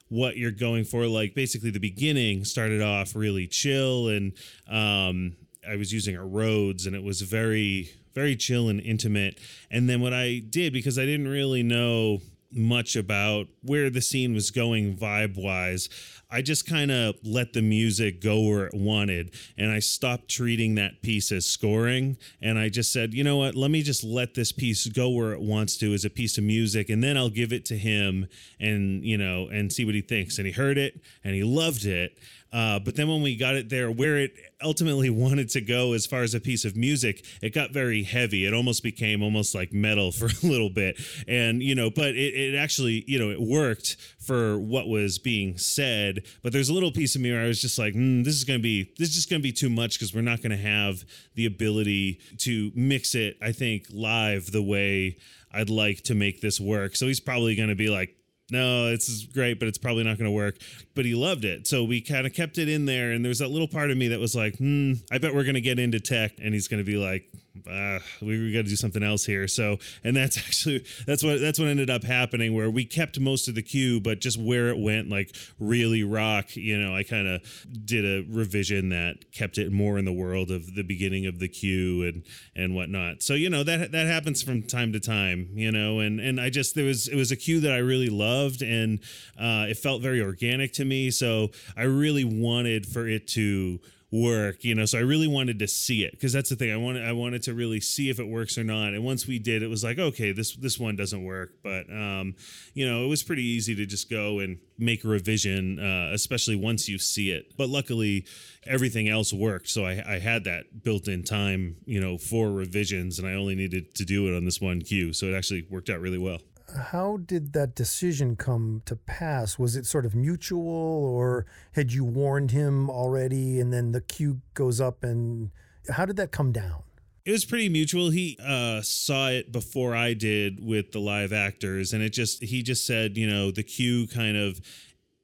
what 0.09 0.37
you're 0.37 0.51
going 0.51 0.85
for 0.85 1.07
like 1.07 1.35
basically 1.35 1.71
the 1.71 1.81
beginning 1.81 2.45
started 2.45 2.83
off 2.83 3.15
really 3.15 3.47
chill 3.47 4.09
and 4.09 4.33
um 4.69 5.37
I 5.67 5.77
was 5.77 5.93
using 5.93 6.17
a 6.17 6.25
Rhodes 6.25 6.87
and 6.87 6.95
it 6.95 7.03
was 7.03 7.23
very 7.23 7.91
very 8.15 8.37
chill 8.37 8.69
and 8.69 8.81
intimate 8.81 9.39
and 9.71 9.89
then 9.89 10.03
what 10.03 10.13
I 10.13 10.43
did 10.51 10.75
because 10.75 10.99
I 10.99 11.07
didn't 11.07 11.29
really 11.29 11.63
know 11.63 12.19
much 12.53 12.97
about 12.97 13.47
where 13.63 13.91
the 13.91 14.01
scene 14.01 14.35
was 14.35 14.51
going 14.51 14.97
vibe 14.97 15.37
wise 15.37 15.89
I 16.33 16.43
just 16.43 16.67
kind 16.67 16.91
of 16.91 17.17
let 17.25 17.53
the 17.53 17.63
music 17.63 18.23
go 18.23 18.41
where 18.41 18.67
it 18.67 18.75
wanted. 18.75 19.35
And 19.59 19.71
I 19.71 19.81
stopped 19.81 20.29
treating 20.29 20.77
that 20.77 21.03
piece 21.03 21.33
as 21.33 21.45
scoring. 21.45 22.17
And 22.41 22.59
I 22.59 22.69
just 22.69 22.93
said, 22.93 23.13
you 23.13 23.25
know 23.25 23.37
what? 23.37 23.57
Let 23.57 23.71
me 23.71 23.83
just 23.83 24.05
let 24.05 24.35
this 24.35 24.53
piece 24.53 24.87
go 24.87 25.09
where 25.09 25.33
it 25.33 25.41
wants 25.41 25.77
to 25.79 25.93
as 25.93 26.05
a 26.05 26.11
piece 26.11 26.39
of 26.39 26.45
music. 26.45 26.89
And 26.89 27.03
then 27.03 27.17
I'll 27.17 27.31
give 27.31 27.53
it 27.53 27.65
to 27.67 27.77
him 27.77 28.29
and, 28.61 29.05
you 29.05 29.19
know, 29.19 29.49
and 29.49 29.73
see 29.73 29.85
what 29.85 29.95
he 29.95 30.03
thinks. 30.03 30.39
And 30.39 30.47
he 30.47 30.53
heard 30.53 30.79
it 30.79 31.01
and 31.25 31.35
he 31.35 31.43
loved 31.43 31.85
it. 31.85 32.17
Uh, 32.53 32.79
but 32.81 32.97
then 32.97 33.09
when 33.09 33.23
we 33.23 33.37
got 33.37 33.55
it 33.55 33.69
there 33.69 33.91
where 33.91 34.17
it 34.19 34.33
ultimately 34.63 35.09
wanted 35.11 35.49
to 35.51 35.61
go 35.61 35.93
as 35.93 36.07
far 36.07 36.23
as 36.23 36.35
a 36.35 36.41
piece 36.41 36.65
of 36.65 36.77
music, 36.77 37.25
it 37.43 37.55
got 37.55 37.73
very 37.73 38.03
heavy. 38.03 38.45
It 38.45 38.53
almost 38.53 38.83
became 38.83 39.23
almost 39.23 39.55
like 39.55 39.73
metal 39.73 40.13
for 40.13 40.27
a 40.27 40.47
little 40.47 40.71
bit. 40.71 41.01
And, 41.29 41.63
you 41.63 41.75
know, 41.75 41.91
but 41.91 42.09
it, 42.09 42.35
it 42.35 42.57
actually, 42.57 43.05
you 43.07 43.19
know, 43.19 43.31
it 43.31 43.41
worked 43.41 43.97
for 44.19 44.59
what 44.59 44.89
was 44.89 45.19
being 45.19 45.59
said. 45.59 46.25
But 46.43 46.53
there's 46.53 46.69
a 46.69 46.75
little 46.75 46.93
piece 46.93 47.15
of 47.15 47.21
me 47.21 47.33
where 47.33 47.43
I 47.43 47.47
was 47.47 47.61
just 47.61 47.79
like, 47.79 47.95
mm, 47.95 48.25
this 48.25 48.35
is 48.35 48.45
going 48.45 48.59
to 48.59 48.63
be, 48.63 48.93
this 48.99 49.11
is 49.11 49.15
just 49.15 49.31
going 49.31 49.41
to 49.41 49.47
be 49.47 49.53
too 49.53 49.71
much 49.71 49.99
because 49.99 50.15
we're 50.15 50.21
not 50.23 50.43
going 50.43 50.51
to 50.51 50.57
have 50.57 51.05
the 51.35 51.47
ability 51.47 52.21
to 52.39 52.73
mix 52.75 53.15
it, 53.15 53.37
I 53.41 53.53
think, 53.53 53.87
live 53.93 54.51
the 54.51 54.63
way 54.63 55.19
I'd 55.53 55.71
like 55.71 56.03
to 56.03 56.15
make 56.15 56.41
this 56.41 56.61
work. 56.61 56.97
So 56.97 57.07
he's 57.07 57.21
probably 57.21 57.57
going 57.57 57.69
to 57.69 57.75
be 57.75 57.89
like, 57.89 58.15
no, 58.51 58.91
this 58.91 59.09
is 59.09 59.25
great, 59.25 59.59
but 59.59 59.69
it's 59.69 59.79
probably 59.79 60.05
not 60.05 60.19
going 60.19 60.29
to 60.29 60.35
work. 60.35 60.57
But 60.95 61.05
he 61.05 61.15
loved 61.15 61.45
it. 61.45 61.67
So 61.67 61.85
we 61.85 62.01
kind 62.01 62.27
of 62.27 62.35
kept 62.35 62.59
it 62.59 62.69
in 62.69 62.87
there. 62.87 63.13
And 63.13 63.25
there 63.25 63.29
was 63.29 63.39
that 63.39 63.49
little 63.49 63.69
part 63.69 63.91
of 63.91 63.97
me 63.97 64.09
that 64.09 64.21
was 64.21 64.35
like, 64.35 64.57
hmm, 64.57 64.95
I 65.11 65.19
bet 65.19 65.35
we're 65.35 65.45
going 65.45 65.55
to 65.55 65.61
get 65.61 65.79
into 65.79 66.01
tech. 66.01 66.33
And 66.43 66.55
he's 66.55 66.69
going 66.69 66.85
to 66.85 66.91
be 66.91 66.97
like, 66.97 67.31
uh, 67.69 67.99
we, 68.21 68.39
we 68.39 68.53
got 68.53 68.65
to 68.65 68.71
do 68.71 68.77
something 68.77 69.03
else 69.03 69.25
here. 69.25 69.49
So, 69.49 69.79
and 70.05 70.17
that's 70.17 70.39
actually, 70.47 70.85
that's 71.07 71.23
what, 71.23 71.41
that's 71.41 71.59
what 71.59 71.69
ended 71.69 71.91
up 71.91 72.05
happening 72.05 72.55
where 72.55 72.71
we 72.71 72.85
kept 72.85 73.19
most 73.19 73.49
of 73.49 73.55
the 73.55 73.63
cue, 73.63 74.01
but 74.01 74.21
just 74.21 74.39
where 74.39 74.69
it 74.69 74.79
went, 74.79 75.09
like 75.09 75.35
really 75.59 76.05
rock, 76.05 76.57
you 76.57 76.79
know, 76.79 76.95
I 76.95 77.03
kind 77.03 77.27
of 77.27 77.43
did 77.85 78.05
a 78.05 78.27
revision 78.31 78.91
that 78.91 79.33
kept 79.33 79.59
it 79.59 79.73
more 79.73 79.99
in 79.99 80.05
the 80.05 80.13
world 80.13 80.51
of 80.51 80.75
the 80.75 80.83
beginning 80.83 81.27
of 81.27 81.39
the 81.39 81.49
cue 81.49 82.05
and, 82.05 82.23
and 82.55 82.75
whatnot. 82.75 83.23
So, 83.23 83.35
you 83.35 83.51
know, 83.51 83.63
that, 83.65 83.93
that 83.93 84.07
happens 84.07 84.43
from 84.43 84.63
time 84.63 84.93
to 84.93 85.01
time, 85.01 85.51
you 85.55 85.73
know, 85.73 86.01
and, 86.01 86.21
and 86.21 86.41
I 86.41 86.51
just, 86.51 86.75
there 86.75 86.85
was, 86.85 87.09
it 87.09 87.17
was 87.17 87.33
a 87.33 87.37
cue 87.37 87.61
that 87.61 87.73
I 87.73 87.79
really 87.79 88.09
loved 88.09 88.63
and 88.63 89.01
uh, 89.39 89.67
it 89.69 89.77
felt 89.77 90.03
very 90.03 90.21
organic 90.21 90.73
to 90.75 90.85
me. 90.85 91.11
So 91.11 91.51
I 91.77 91.83
really 91.83 92.25
wanted 92.25 92.87
for 92.87 93.09
it 93.09 93.27
to 93.29 93.81
work 94.13 94.65
you 94.65 94.75
know 94.75 94.85
so 94.85 94.99
i 94.99 95.01
really 95.01 95.29
wanted 95.29 95.61
to 95.61 95.69
see 95.69 96.03
it 96.03 96.11
because 96.11 96.33
that's 96.33 96.51
the 96.51 96.57
thing 96.57 96.73
i 96.73 96.77
wanted 96.77 97.07
i 97.07 97.13
wanted 97.13 97.41
to 97.43 97.55
really 97.55 97.81
see 97.81 98.11
if 98.11 98.19
it 98.19 98.27
works 98.27 98.59
or 98.59 98.65
not 98.65 98.89
and 98.89 99.05
once 99.05 99.25
we 99.25 99.39
did 99.39 99.63
it 99.63 99.69
was 99.69 99.85
like 99.85 100.01
okay 100.01 100.33
this 100.33 100.57
this 100.57 100.81
one 100.81 100.97
doesn't 100.97 101.23
work 101.23 101.53
but 101.63 101.89
um 101.91 102.35
you 102.75 102.85
know 102.85 103.05
it 103.05 103.09
was 103.09 103.23
pretty 103.23 103.45
easy 103.45 103.73
to 103.73 103.87
just 103.87 104.11
go 104.11 104.41
and 104.41 104.59
make 104.79 105.05
a 105.05 105.09
revision 105.09 105.79
uh, 105.79 106.11
especially 106.13 106.57
once 106.57 106.89
you 106.89 106.99
see 106.99 107.31
it 107.31 107.57
but 107.57 107.69
luckily 107.69 108.27
everything 108.67 109.09
else 109.09 109.33
worked 109.33 109.69
so 109.69 109.85
I, 109.85 110.03
I 110.05 110.19
had 110.19 110.43
that 110.45 110.83
built 110.83 111.07
in 111.07 111.23
time 111.23 111.77
you 111.85 112.01
know 112.01 112.19
for 112.19 112.51
revisions 112.51 113.21
and 113.21 113.29
i 113.29 113.35
only 113.35 113.55
needed 113.55 113.95
to 113.95 114.05
do 114.05 114.27
it 114.27 114.37
on 114.37 114.45
this 114.45 114.61
one 114.61 114.81
cue 114.83 115.13
so 115.13 115.27
it 115.27 115.37
actually 115.37 115.67
worked 115.71 115.89
out 115.89 116.01
really 116.01 116.19
well 116.19 116.41
how 116.77 117.19
did 117.19 117.53
that 117.53 117.75
decision 117.75 118.37
come 118.37 118.83
to 118.87 118.97
pass? 118.97 119.59
Was 119.59 119.77
it 119.77 119.87
sort 119.87 120.07
of 120.07 120.15
mutual, 120.15 120.65
or 120.65 121.47
had 121.73 121.93
you 121.93 122.05
warned 122.05 122.51
him 122.51 122.91
already, 122.91 123.61
and 123.61 123.73
then 123.73 123.93
the 123.93 124.01
cue 124.01 124.41
goes 124.55 124.81
up, 124.81 125.03
and 125.05 125.51
how 125.91 126.05
did 126.05 126.17
that 126.17 126.33
come 126.33 126.53
down? 126.53 126.83
It 127.25 127.33
was 127.33 127.45
pretty 127.45 127.69
mutual. 127.69 128.11
He 128.11 128.39
uh, 128.45 128.81
saw 128.83 129.29
it 129.29 129.53
before 129.53 129.95
I 129.95 130.15
did 130.15 130.65
with 130.65 130.93
the 130.93 131.01
live 131.01 131.33
actors, 131.33 131.93
and 131.93 132.03
it 132.03 132.11
just 132.11 132.43
he 132.43 132.63
just 132.63 132.87
said, 132.87 133.17
you 133.17 133.29
know, 133.29 133.51
the 133.51 133.63
cue 133.63 134.07
kind 134.07 134.37
of 134.37 134.61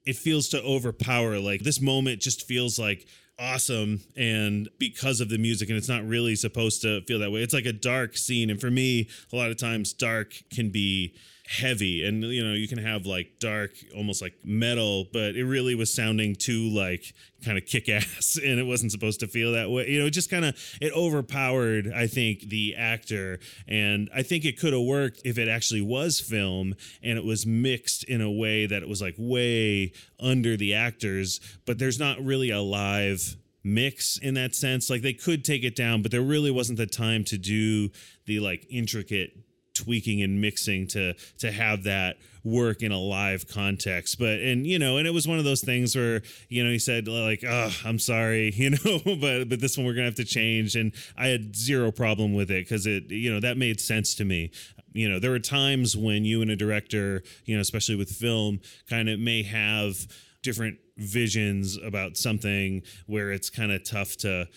it 0.04 0.16
feels 0.16 0.48
to 0.50 0.62
overpower. 0.62 1.38
Like 1.38 1.62
this 1.62 1.80
moment 1.80 2.20
just 2.20 2.46
feels 2.46 2.78
like 2.78 3.06
awesome 3.38 4.00
and 4.16 4.68
because 4.78 5.20
of 5.20 5.28
the 5.28 5.36
music 5.36 5.68
and 5.68 5.76
it's 5.76 5.90
not 5.90 6.06
really 6.06 6.34
supposed 6.34 6.80
to 6.80 7.02
feel 7.02 7.18
that 7.18 7.30
way 7.30 7.42
it's 7.42 7.52
like 7.52 7.66
a 7.66 7.72
dark 7.72 8.16
scene 8.16 8.48
and 8.48 8.58
for 8.62 8.70
me 8.70 9.06
a 9.30 9.36
lot 9.36 9.50
of 9.50 9.58
times 9.58 9.92
dark 9.92 10.32
can 10.50 10.70
be 10.70 11.14
heavy. 11.48 12.04
And 12.04 12.22
you 12.22 12.44
know 12.44 12.54
you 12.54 12.68
can 12.68 12.78
have 12.78 13.06
like 13.06 13.38
dark 13.38 13.72
almost 13.96 14.20
like 14.20 14.34
metal 14.44 15.06
but 15.12 15.36
it 15.36 15.44
really 15.44 15.74
was 15.74 15.92
sounding 15.92 16.34
too 16.34 16.68
like 16.70 17.14
kind 17.44 17.56
of 17.56 17.66
kick 17.66 17.88
ass 17.88 18.38
and 18.44 18.58
it 18.58 18.64
wasn't 18.64 18.92
supposed 18.92 19.20
to 19.20 19.26
feel 19.26 19.52
that 19.52 19.70
way. 19.70 19.88
You 19.88 20.00
know 20.00 20.06
it 20.06 20.10
just 20.10 20.30
kind 20.30 20.44
of 20.44 20.56
it 20.80 20.92
overpowered 20.92 21.92
i 21.94 22.06
think 22.06 22.48
the 22.48 22.74
actor. 22.76 23.38
And 23.68 24.10
i 24.14 24.22
think 24.22 24.44
it 24.44 24.58
could 24.58 24.72
have 24.72 24.82
worked 24.82 25.22
if 25.24 25.38
it 25.38 25.48
actually 25.48 25.82
was 25.82 26.20
film 26.20 26.74
and 27.02 27.18
it 27.18 27.24
was 27.24 27.46
mixed 27.46 28.04
in 28.04 28.20
a 28.20 28.30
way 28.30 28.66
that 28.66 28.82
it 28.82 28.88
was 28.88 29.00
like 29.00 29.14
way 29.16 29.92
under 30.18 30.56
the 30.56 30.74
actors 30.74 31.40
but 31.64 31.78
there's 31.78 31.98
not 31.98 32.20
really 32.20 32.50
a 32.50 32.60
live 32.60 33.36
mix 33.66 34.16
in 34.18 34.34
that 34.34 34.54
sense. 34.54 34.88
Like 34.88 35.02
they 35.02 35.12
could 35.12 35.44
take 35.44 35.64
it 35.64 35.76
down 35.76 36.02
but 36.02 36.10
there 36.10 36.22
really 36.22 36.50
wasn't 36.50 36.78
the 36.78 36.86
time 36.86 37.24
to 37.24 37.36
do 37.38 37.90
the 38.24 38.40
like 38.40 38.66
intricate 38.70 39.45
tweaking 39.76 40.22
and 40.22 40.40
mixing 40.40 40.86
to 40.88 41.14
to 41.38 41.52
have 41.52 41.84
that 41.84 42.16
work 42.44 42.82
in 42.82 42.92
a 42.92 42.98
live 42.98 43.48
context. 43.48 44.18
But 44.18 44.38
and 44.38 44.66
you 44.66 44.78
know 44.78 44.98
and 44.98 45.06
it 45.06 45.10
was 45.10 45.26
one 45.26 45.38
of 45.38 45.44
those 45.44 45.60
things 45.62 45.94
where 45.96 46.22
you 46.48 46.64
know 46.64 46.70
he 46.70 46.78
said 46.78 47.08
like 47.08 47.44
oh 47.46 47.70
i'm 47.84 47.98
sorry 47.98 48.52
you 48.54 48.70
know 48.70 49.00
but 49.04 49.48
but 49.48 49.60
this 49.60 49.76
one 49.76 49.86
we're 49.86 49.94
gonna 49.94 50.06
have 50.06 50.14
to 50.16 50.24
change. 50.24 50.76
And 50.76 50.92
i 51.16 51.26
had 51.26 51.56
zero 51.56 51.90
problem 51.90 52.34
with 52.34 52.50
it 52.50 52.64
because 52.64 52.86
it 52.86 53.10
you 53.10 53.32
know 53.32 53.40
that 53.40 53.56
made 53.56 53.80
sense 53.80 54.14
to 54.16 54.24
me. 54.24 54.50
You 54.92 55.10
know 55.10 55.18
there 55.18 55.30
were 55.30 55.38
times 55.38 55.96
when 55.96 56.24
you 56.24 56.40
and 56.40 56.50
a 56.50 56.56
director 56.56 57.22
you 57.44 57.54
know 57.54 57.60
especially 57.60 57.96
with 57.96 58.10
film 58.10 58.60
kind 58.88 59.08
of 59.08 59.18
may 59.18 59.42
have 59.42 60.06
different 60.42 60.78
visions 60.96 61.76
about 61.84 62.16
something 62.16 62.82
where 63.06 63.32
it's 63.32 63.50
kind 63.50 63.72
of 63.72 63.82
tough 63.84 64.16
to 64.16 64.48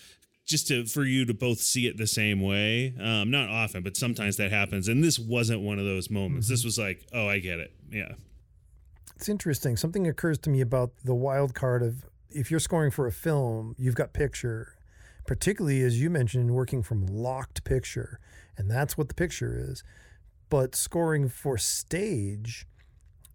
just 0.50 0.68
to 0.68 0.84
for 0.84 1.04
you 1.04 1.24
to 1.24 1.32
both 1.32 1.60
see 1.60 1.86
it 1.86 1.96
the 1.96 2.06
same 2.06 2.40
way. 2.40 2.92
Um, 3.00 3.30
not 3.30 3.48
often, 3.48 3.82
but 3.82 3.96
sometimes 3.96 4.36
that 4.36 4.50
happens. 4.50 4.88
And 4.88 5.02
this 5.02 5.18
wasn't 5.18 5.60
one 5.60 5.78
of 5.78 5.84
those 5.84 6.10
moments. 6.10 6.46
Mm-hmm. 6.46 6.52
This 6.52 6.64
was 6.64 6.78
like, 6.78 7.06
oh, 7.14 7.28
I 7.28 7.38
get 7.38 7.60
it. 7.60 7.72
Yeah. 7.90 8.12
It's 9.16 9.28
interesting. 9.28 9.76
Something 9.76 10.06
occurs 10.06 10.38
to 10.38 10.50
me 10.50 10.60
about 10.60 10.92
the 11.04 11.14
wild 11.14 11.54
card 11.54 11.82
of 11.82 12.04
if 12.30 12.50
you're 12.50 12.60
scoring 12.60 12.90
for 12.90 13.06
a 13.06 13.12
film, 13.12 13.74
you've 13.78 13.94
got 13.94 14.12
picture, 14.12 14.74
particularly 15.26 15.82
as 15.82 16.00
you 16.00 16.10
mentioned, 16.10 16.50
working 16.50 16.82
from 16.82 17.06
locked 17.06 17.64
picture, 17.64 18.18
and 18.56 18.70
that's 18.70 18.96
what 18.96 19.08
the 19.08 19.14
picture 19.14 19.56
is. 19.56 19.84
But 20.48 20.74
scoring 20.74 21.28
for 21.28 21.58
stage, 21.58 22.66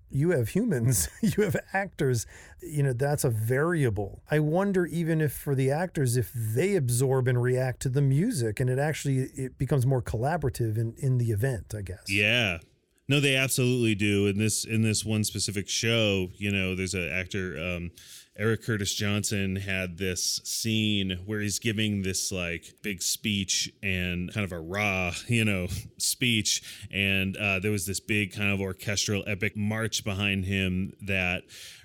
you 0.09 0.31
have 0.31 0.49
humans, 0.49 1.09
you 1.21 1.43
have 1.43 1.55
actors, 1.73 2.25
you 2.61 2.83
know, 2.83 2.93
that's 2.93 3.23
a 3.23 3.29
variable. 3.29 4.21
I 4.29 4.39
wonder 4.39 4.85
even 4.85 5.21
if 5.21 5.33
for 5.33 5.55
the 5.55 5.71
actors, 5.71 6.17
if 6.17 6.31
they 6.33 6.75
absorb 6.75 7.27
and 7.27 7.41
react 7.41 7.81
to 7.81 7.89
the 7.89 8.01
music 8.01 8.59
and 8.59 8.69
it 8.69 8.79
actually 8.79 9.29
it 9.35 9.57
becomes 9.57 9.85
more 9.85 10.01
collaborative 10.01 10.77
in, 10.77 10.95
in 10.97 11.17
the 11.17 11.31
event, 11.31 11.73
I 11.77 11.81
guess. 11.81 12.05
Yeah. 12.07 12.59
No, 13.07 13.19
they 13.19 13.35
absolutely 13.35 13.93
do. 13.93 14.25
In 14.25 14.39
this 14.39 14.65
in 14.65 14.81
this 14.81 15.05
one 15.05 15.23
specific 15.23 15.69
show, 15.69 16.29
you 16.37 16.51
know, 16.51 16.75
there's 16.75 16.95
an 16.95 17.07
actor, 17.07 17.55
um, 17.59 17.91
Eric 18.37 18.63
Curtis 18.63 18.93
Johnson 18.93 19.55
had 19.55 19.97
this 19.97 20.41
scene 20.43 21.21
where 21.25 21.39
he's 21.39 21.59
giving 21.59 22.01
this 22.01 22.33
like 22.33 22.65
big 22.81 23.01
speech 23.01 23.71
and 23.81 24.33
kind 24.33 24.43
of 24.43 24.51
a 24.51 24.59
raw, 24.59 25.13
you 25.27 25.45
know, 25.45 25.67
speech. 25.97 26.61
And 26.91 27.37
uh, 27.37 27.59
there 27.59 27.71
was 27.71 27.85
this 27.85 28.01
big 28.01 28.33
kind 28.33 28.51
of 28.51 28.59
orchestral 28.59 29.23
epic 29.25 29.55
march 29.55 30.03
behind 30.03 30.45
him 30.45 30.93
that 31.07 31.43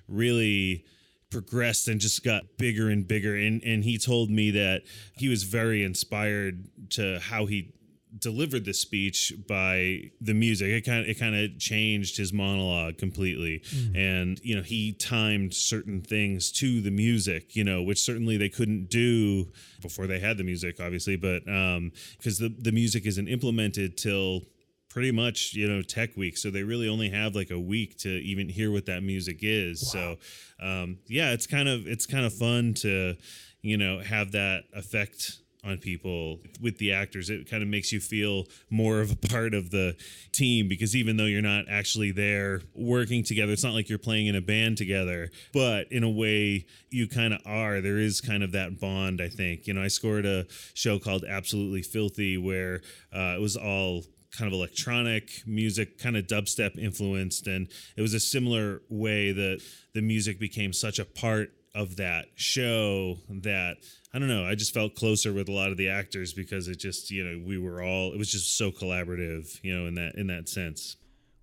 really 0.08 0.84
progressed 1.30 1.86
and 1.86 2.00
just 2.00 2.24
got 2.24 2.58
bigger 2.58 2.88
and 2.88 3.06
bigger 3.06 3.36
and 3.36 3.62
and 3.62 3.84
he 3.84 3.96
told 3.96 4.28
me 4.28 4.50
that 4.50 4.82
he 5.16 5.28
was 5.28 5.44
very 5.44 5.84
inspired 5.84 6.66
to 6.90 7.20
how 7.20 7.46
he 7.46 7.72
delivered 8.18 8.64
the 8.64 8.74
speech 8.74 9.32
by 9.48 10.10
the 10.20 10.34
music. 10.34 10.68
It 10.68 10.82
kind 10.82 11.00
of 11.00 11.08
it 11.08 11.18
kind 11.18 11.34
of 11.34 11.58
changed 11.58 12.16
his 12.16 12.32
monologue 12.32 12.98
completely, 12.98 13.60
mm. 13.60 13.96
and 13.96 14.40
you 14.42 14.56
know 14.56 14.62
he 14.62 14.92
timed 14.92 15.54
certain 15.54 16.00
things 16.02 16.50
to 16.52 16.80
the 16.80 16.90
music, 16.90 17.54
you 17.54 17.64
know, 17.64 17.82
which 17.82 18.00
certainly 18.00 18.36
they 18.36 18.48
couldn't 18.48 18.90
do 18.90 19.52
before 19.80 20.06
they 20.06 20.18
had 20.18 20.36
the 20.38 20.44
music, 20.44 20.80
obviously, 20.80 21.16
but 21.16 21.46
um, 21.48 21.92
because 22.16 22.38
the 22.38 22.48
the 22.48 22.72
music 22.72 23.06
isn't 23.06 23.28
implemented 23.28 23.96
till 23.96 24.42
pretty 24.88 25.12
much 25.12 25.54
you 25.54 25.68
know 25.68 25.82
tech 25.82 26.16
week 26.16 26.36
so 26.36 26.50
they 26.50 26.64
really 26.64 26.88
only 26.88 27.08
have 27.08 27.36
like 27.36 27.52
a 27.52 27.58
week 27.58 27.96
to 27.96 28.08
even 28.08 28.48
hear 28.48 28.72
what 28.72 28.86
that 28.86 29.04
music 29.04 29.38
is 29.40 29.92
wow. 29.94 30.16
so 30.60 30.66
um, 30.66 30.98
yeah 31.06 31.30
it's 31.30 31.46
kind 31.46 31.68
of 31.68 31.86
it's 31.86 32.06
kind 32.06 32.26
of 32.26 32.34
fun 32.34 32.74
to 32.74 33.14
you 33.62 33.76
know 33.76 34.00
have 34.00 34.32
that 34.32 34.64
effect 34.74 35.38
on 35.64 35.78
people 35.78 36.40
with 36.60 36.78
the 36.78 36.92
actors 36.92 37.30
it 37.30 37.48
kind 37.50 37.62
of 37.62 37.68
makes 37.68 37.92
you 37.92 38.00
feel 38.00 38.44
more 38.70 39.00
of 39.00 39.10
a 39.10 39.16
part 39.16 39.54
of 39.54 39.70
the 39.70 39.96
team 40.32 40.68
because 40.68 40.96
even 40.96 41.16
though 41.16 41.24
you're 41.24 41.42
not 41.42 41.64
actually 41.68 42.10
there 42.10 42.60
working 42.74 43.22
together 43.22 43.52
it's 43.52 43.64
not 43.64 43.74
like 43.74 43.88
you're 43.88 43.98
playing 43.98 44.26
in 44.26 44.36
a 44.36 44.40
band 44.40 44.76
together 44.76 45.30
but 45.52 45.90
in 45.90 46.02
a 46.02 46.10
way 46.10 46.66
you 46.90 47.08
kind 47.08 47.34
of 47.34 47.40
are 47.44 47.80
there 47.80 47.98
is 47.98 48.20
kind 48.20 48.42
of 48.42 48.52
that 48.52 48.80
bond 48.80 49.20
i 49.20 49.28
think 49.28 49.66
you 49.66 49.74
know 49.74 49.82
i 49.82 49.88
scored 49.88 50.26
a 50.26 50.46
show 50.74 50.98
called 50.98 51.24
absolutely 51.28 51.82
filthy 51.82 52.36
where 52.38 52.80
uh, 53.14 53.34
it 53.36 53.40
was 53.40 53.56
all 53.56 54.02
kind 54.36 54.46
of 54.46 54.52
electronic 54.52 55.42
music, 55.46 55.98
kind 55.98 56.16
of 56.16 56.26
dubstep 56.26 56.78
influenced. 56.78 57.46
And 57.46 57.68
it 57.96 58.02
was 58.02 58.14
a 58.14 58.20
similar 58.20 58.82
way 58.88 59.32
that 59.32 59.62
the 59.94 60.02
music 60.02 60.38
became 60.38 60.72
such 60.72 60.98
a 60.98 61.04
part 61.04 61.52
of 61.74 61.96
that 61.96 62.26
show 62.34 63.18
that 63.28 63.78
I 64.12 64.18
don't 64.18 64.28
know. 64.28 64.44
I 64.44 64.54
just 64.54 64.74
felt 64.74 64.94
closer 64.94 65.32
with 65.32 65.48
a 65.48 65.52
lot 65.52 65.70
of 65.70 65.76
the 65.76 65.88
actors 65.88 66.32
because 66.32 66.68
it 66.68 66.78
just, 66.78 67.10
you 67.10 67.24
know, 67.24 67.42
we 67.46 67.58
were 67.58 67.82
all 67.82 68.12
it 68.12 68.18
was 68.18 68.30
just 68.30 68.56
so 68.56 68.70
collaborative, 68.70 69.58
you 69.62 69.76
know, 69.76 69.86
in 69.86 69.94
that 69.94 70.14
in 70.16 70.26
that 70.28 70.48
sense. 70.48 70.96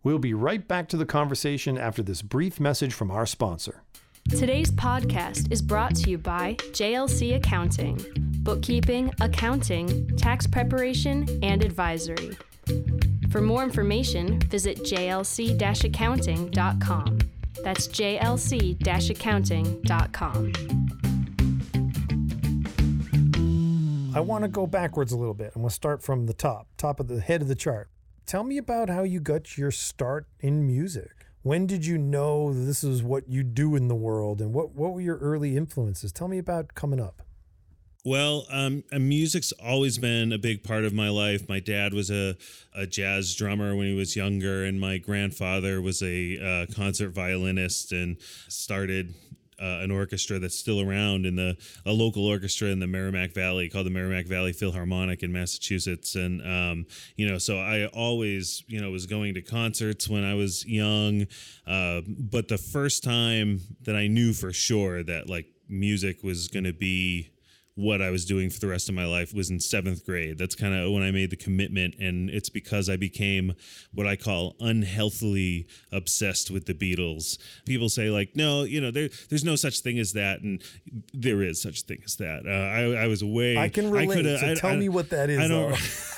We'll 0.03 0.19
be 0.19 0.33
right 0.33 0.67
back 0.67 0.87
to 0.89 0.97
the 0.97 1.05
conversation 1.05 1.77
after 1.77 2.03
this 2.03 2.21
brief 2.21 2.59
message 2.59 2.93
from 2.93 3.11
our 3.11 3.25
sponsor. 3.25 3.83
Today's 4.29 4.71
podcast 4.71 5.51
is 5.51 5.61
brought 5.61 5.95
to 5.95 6.09
you 6.09 6.17
by 6.17 6.55
JLC 6.71 7.37
Accounting, 7.37 7.97
bookkeeping, 8.43 9.13
accounting, 9.21 10.07
tax 10.17 10.45
preparation, 10.45 11.25
and 11.41 11.63
advisory. 11.63 12.37
For 13.29 13.39
more 13.41 13.63
information, 13.63 14.39
visit 14.41 14.79
jlc-accounting.com. 14.79 17.16
That's 17.63 17.87
jlc-accounting.com. 17.87 20.53
I 24.15 24.19
want 24.19 24.43
to 24.43 24.47
go 24.47 24.65
backwards 24.65 25.11
a 25.11 25.17
little 25.17 25.35
bit 25.35 25.53
and 25.53 25.63
we'll 25.63 25.69
start 25.69 26.01
from 26.01 26.25
the 26.25 26.33
top, 26.33 26.67
top 26.75 26.99
of 26.99 27.07
the 27.07 27.21
head 27.21 27.43
of 27.43 27.47
the 27.47 27.55
chart. 27.55 27.89
Tell 28.25 28.43
me 28.43 28.57
about 28.57 28.89
how 28.89 29.03
you 29.03 29.19
got 29.19 29.57
your 29.57 29.69
start 29.69 30.27
in 30.39 30.65
music. 30.65 31.11
When 31.43 31.67
did 31.67 31.85
you 31.85 31.99
know 31.99 32.51
this 32.51 32.83
is 32.83 33.03
what 33.03 33.29
you 33.29 33.43
do 33.43 33.75
in 33.75 33.87
the 33.87 33.95
world 33.95 34.41
and 34.41 34.53
what, 34.53 34.73
what 34.73 34.93
were 34.93 35.01
your 35.01 35.17
early 35.17 35.55
influences? 35.55 36.11
Tell 36.11 36.27
me 36.27 36.39
about 36.39 36.73
coming 36.73 36.99
up. 36.99 37.21
Well, 38.07 38.45
um, 38.49 38.85
music's 38.93 39.51
always 39.51 39.97
been 39.97 40.31
a 40.31 40.37
big 40.37 40.63
part 40.63 40.85
of 40.85 40.93
my 40.93 41.09
life. 41.09 41.49
My 41.49 41.59
dad 41.59 41.93
was 41.93 42.09
a, 42.09 42.37
a 42.73 42.87
jazz 42.87 43.35
drummer 43.35 43.75
when 43.75 43.85
he 43.85 43.93
was 43.93 44.15
younger, 44.15 44.63
and 44.63 44.79
my 44.79 44.97
grandfather 44.97 45.81
was 45.81 46.01
a 46.01 46.39
uh, 46.41 46.73
concert 46.73 47.09
violinist 47.09 47.91
and 47.91 48.15
started 48.47 49.13
uh, 49.61 49.79
an 49.81 49.91
orchestra 49.91 50.39
that's 50.39 50.57
still 50.57 50.79
around 50.79 51.25
in 51.25 51.35
the 51.35 51.57
a 51.85 51.91
local 51.91 52.25
orchestra 52.25 52.69
in 52.69 52.79
the 52.79 52.87
Merrimack 52.87 53.33
Valley 53.33 53.67
called 53.67 53.87
the 53.87 53.91
Merrimack 53.91 54.25
Valley 54.25 54.53
Philharmonic 54.53 55.21
in 55.21 55.33
Massachusetts, 55.33 56.15
and 56.15 56.41
um, 56.47 56.85
you 57.17 57.27
know, 57.27 57.37
so 57.37 57.57
I 57.57 57.87
always 57.87 58.63
you 58.69 58.79
know 58.79 58.89
was 58.89 59.05
going 59.05 59.33
to 59.33 59.41
concerts 59.41 60.07
when 60.07 60.23
I 60.23 60.33
was 60.33 60.65
young, 60.65 61.27
uh, 61.67 62.03
but 62.07 62.47
the 62.47 62.57
first 62.57 63.03
time 63.03 63.59
that 63.81 63.97
I 63.97 64.07
knew 64.07 64.31
for 64.31 64.53
sure 64.53 65.03
that 65.03 65.27
like 65.27 65.47
music 65.67 66.23
was 66.23 66.47
going 66.47 66.63
to 66.63 66.71
be 66.71 67.31
what 67.77 68.01
I 68.01 68.09
was 68.09 68.25
doing 68.25 68.49
for 68.49 68.59
the 68.59 68.67
rest 68.67 68.89
of 68.89 68.95
my 68.95 69.05
life 69.05 69.35
was 69.35 69.51
in 69.51 69.59
seventh 69.59 70.03
grade. 70.03 70.39
That's 70.39 70.55
kind 70.55 70.73
of 70.73 70.91
when 70.91 71.03
I 71.03 71.11
made 71.11 71.29
the 71.29 71.35
commitment. 71.35 71.93
And 71.99 72.27
it's 72.27 72.49
because 72.49 72.89
I 72.89 72.97
became 72.97 73.53
what 73.93 74.07
I 74.07 74.15
call 74.15 74.55
unhealthily 74.59 75.67
obsessed 75.91 76.49
with 76.49 76.65
the 76.65 76.73
Beatles. 76.73 77.37
People 77.65 77.87
say, 77.87 78.09
like, 78.09 78.35
no, 78.35 78.63
you 78.63 78.81
know, 78.81 78.89
there, 78.89 79.09
there's 79.29 79.43
no 79.43 79.55
such 79.55 79.81
thing 79.81 79.99
as 79.99 80.13
that. 80.13 80.41
And 80.41 80.63
there 81.13 81.43
is 81.43 81.61
such 81.61 81.81
a 81.81 81.85
thing 81.85 82.01
as 82.03 82.15
that. 82.15 82.47
Uh, 82.47 82.97
I, 82.97 83.03
I 83.03 83.07
was 83.07 83.23
way. 83.23 83.57
I 83.57 83.69
can 83.69 83.91
relate. 83.91 84.25
I 84.25 84.55
so 84.55 84.55
tell 84.55 84.71
I, 84.71 84.77
me 84.77 84.89
what 84.89 85.11
that 85.11 85.29
is. 85.29 85.39
I 85.39 85.47
don't. 85.47 85.77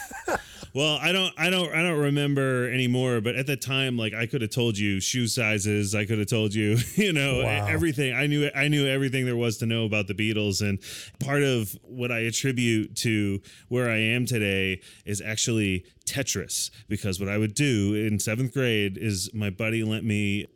Well, 0.74 1.00
I 1.02 1.12
don't, 1.12 1.34
I 1.38 1.50
don't, 1.50 1.74
I 1.74 1.82
don't 1.82 2.00
remember 2.00 2.72
anymore. 2.72 3.22
But 3.22 3.36
at 3.36 3.48
the 3.48 3.58
time, 3.58 3.98
like 3.98 4.14
I 4.14 4.26
could 4.26 4.42
have 4.42 4.52
told 4.52 4.78
you 4.78 5.00
shoe 5.00 5.28
sizes. 5.28 5.96
I 5.96 6.06
could 6.06 6.20
have 6.20 6.28
told 6.28 6.54
you, 6.54 6.78
you 6.96 7.12
know, 7.12 7.44
wow. 7.44 7.66
everything. 7.68 8.14
I 8.14 8.28
knew, 8.28 8.50
I 8.56 8.68
knew 8.68 8.88
everything 8.88 9.26
there 9.26 9.36
was 9.36 9.58
to 9.58 9.66
know 9.66 9.86
about 9.86 10.08
the 10.08 10.14
Beatles. 10.14 10.62
And 10.62 10.80
part 11.20 11.44
of 11.44 11.76
what 11.84 12.12
I 12.12 12.20
attribute 12.20 12.96
to 12.98 13.42
where 13.70 13.90
I 13.90 13.98
am 13.98 14.26
today 14.26 14.82
is 15.06 15.22
actually 15.22 15.86
Tetris, 16.06 16.70
because 16.88 17.20
what 17.20 17.30
I 17.30 17.38
would 17.38 17.54
do 17.54 17.96
in 17.96 18.20
seventh 18.20 18.54
grade 18.54 18.98
is 18.98 19.34
my 19.34 19.50
buddy 19.50 19.84
lent 19.84 20.06
me 20.06 20.48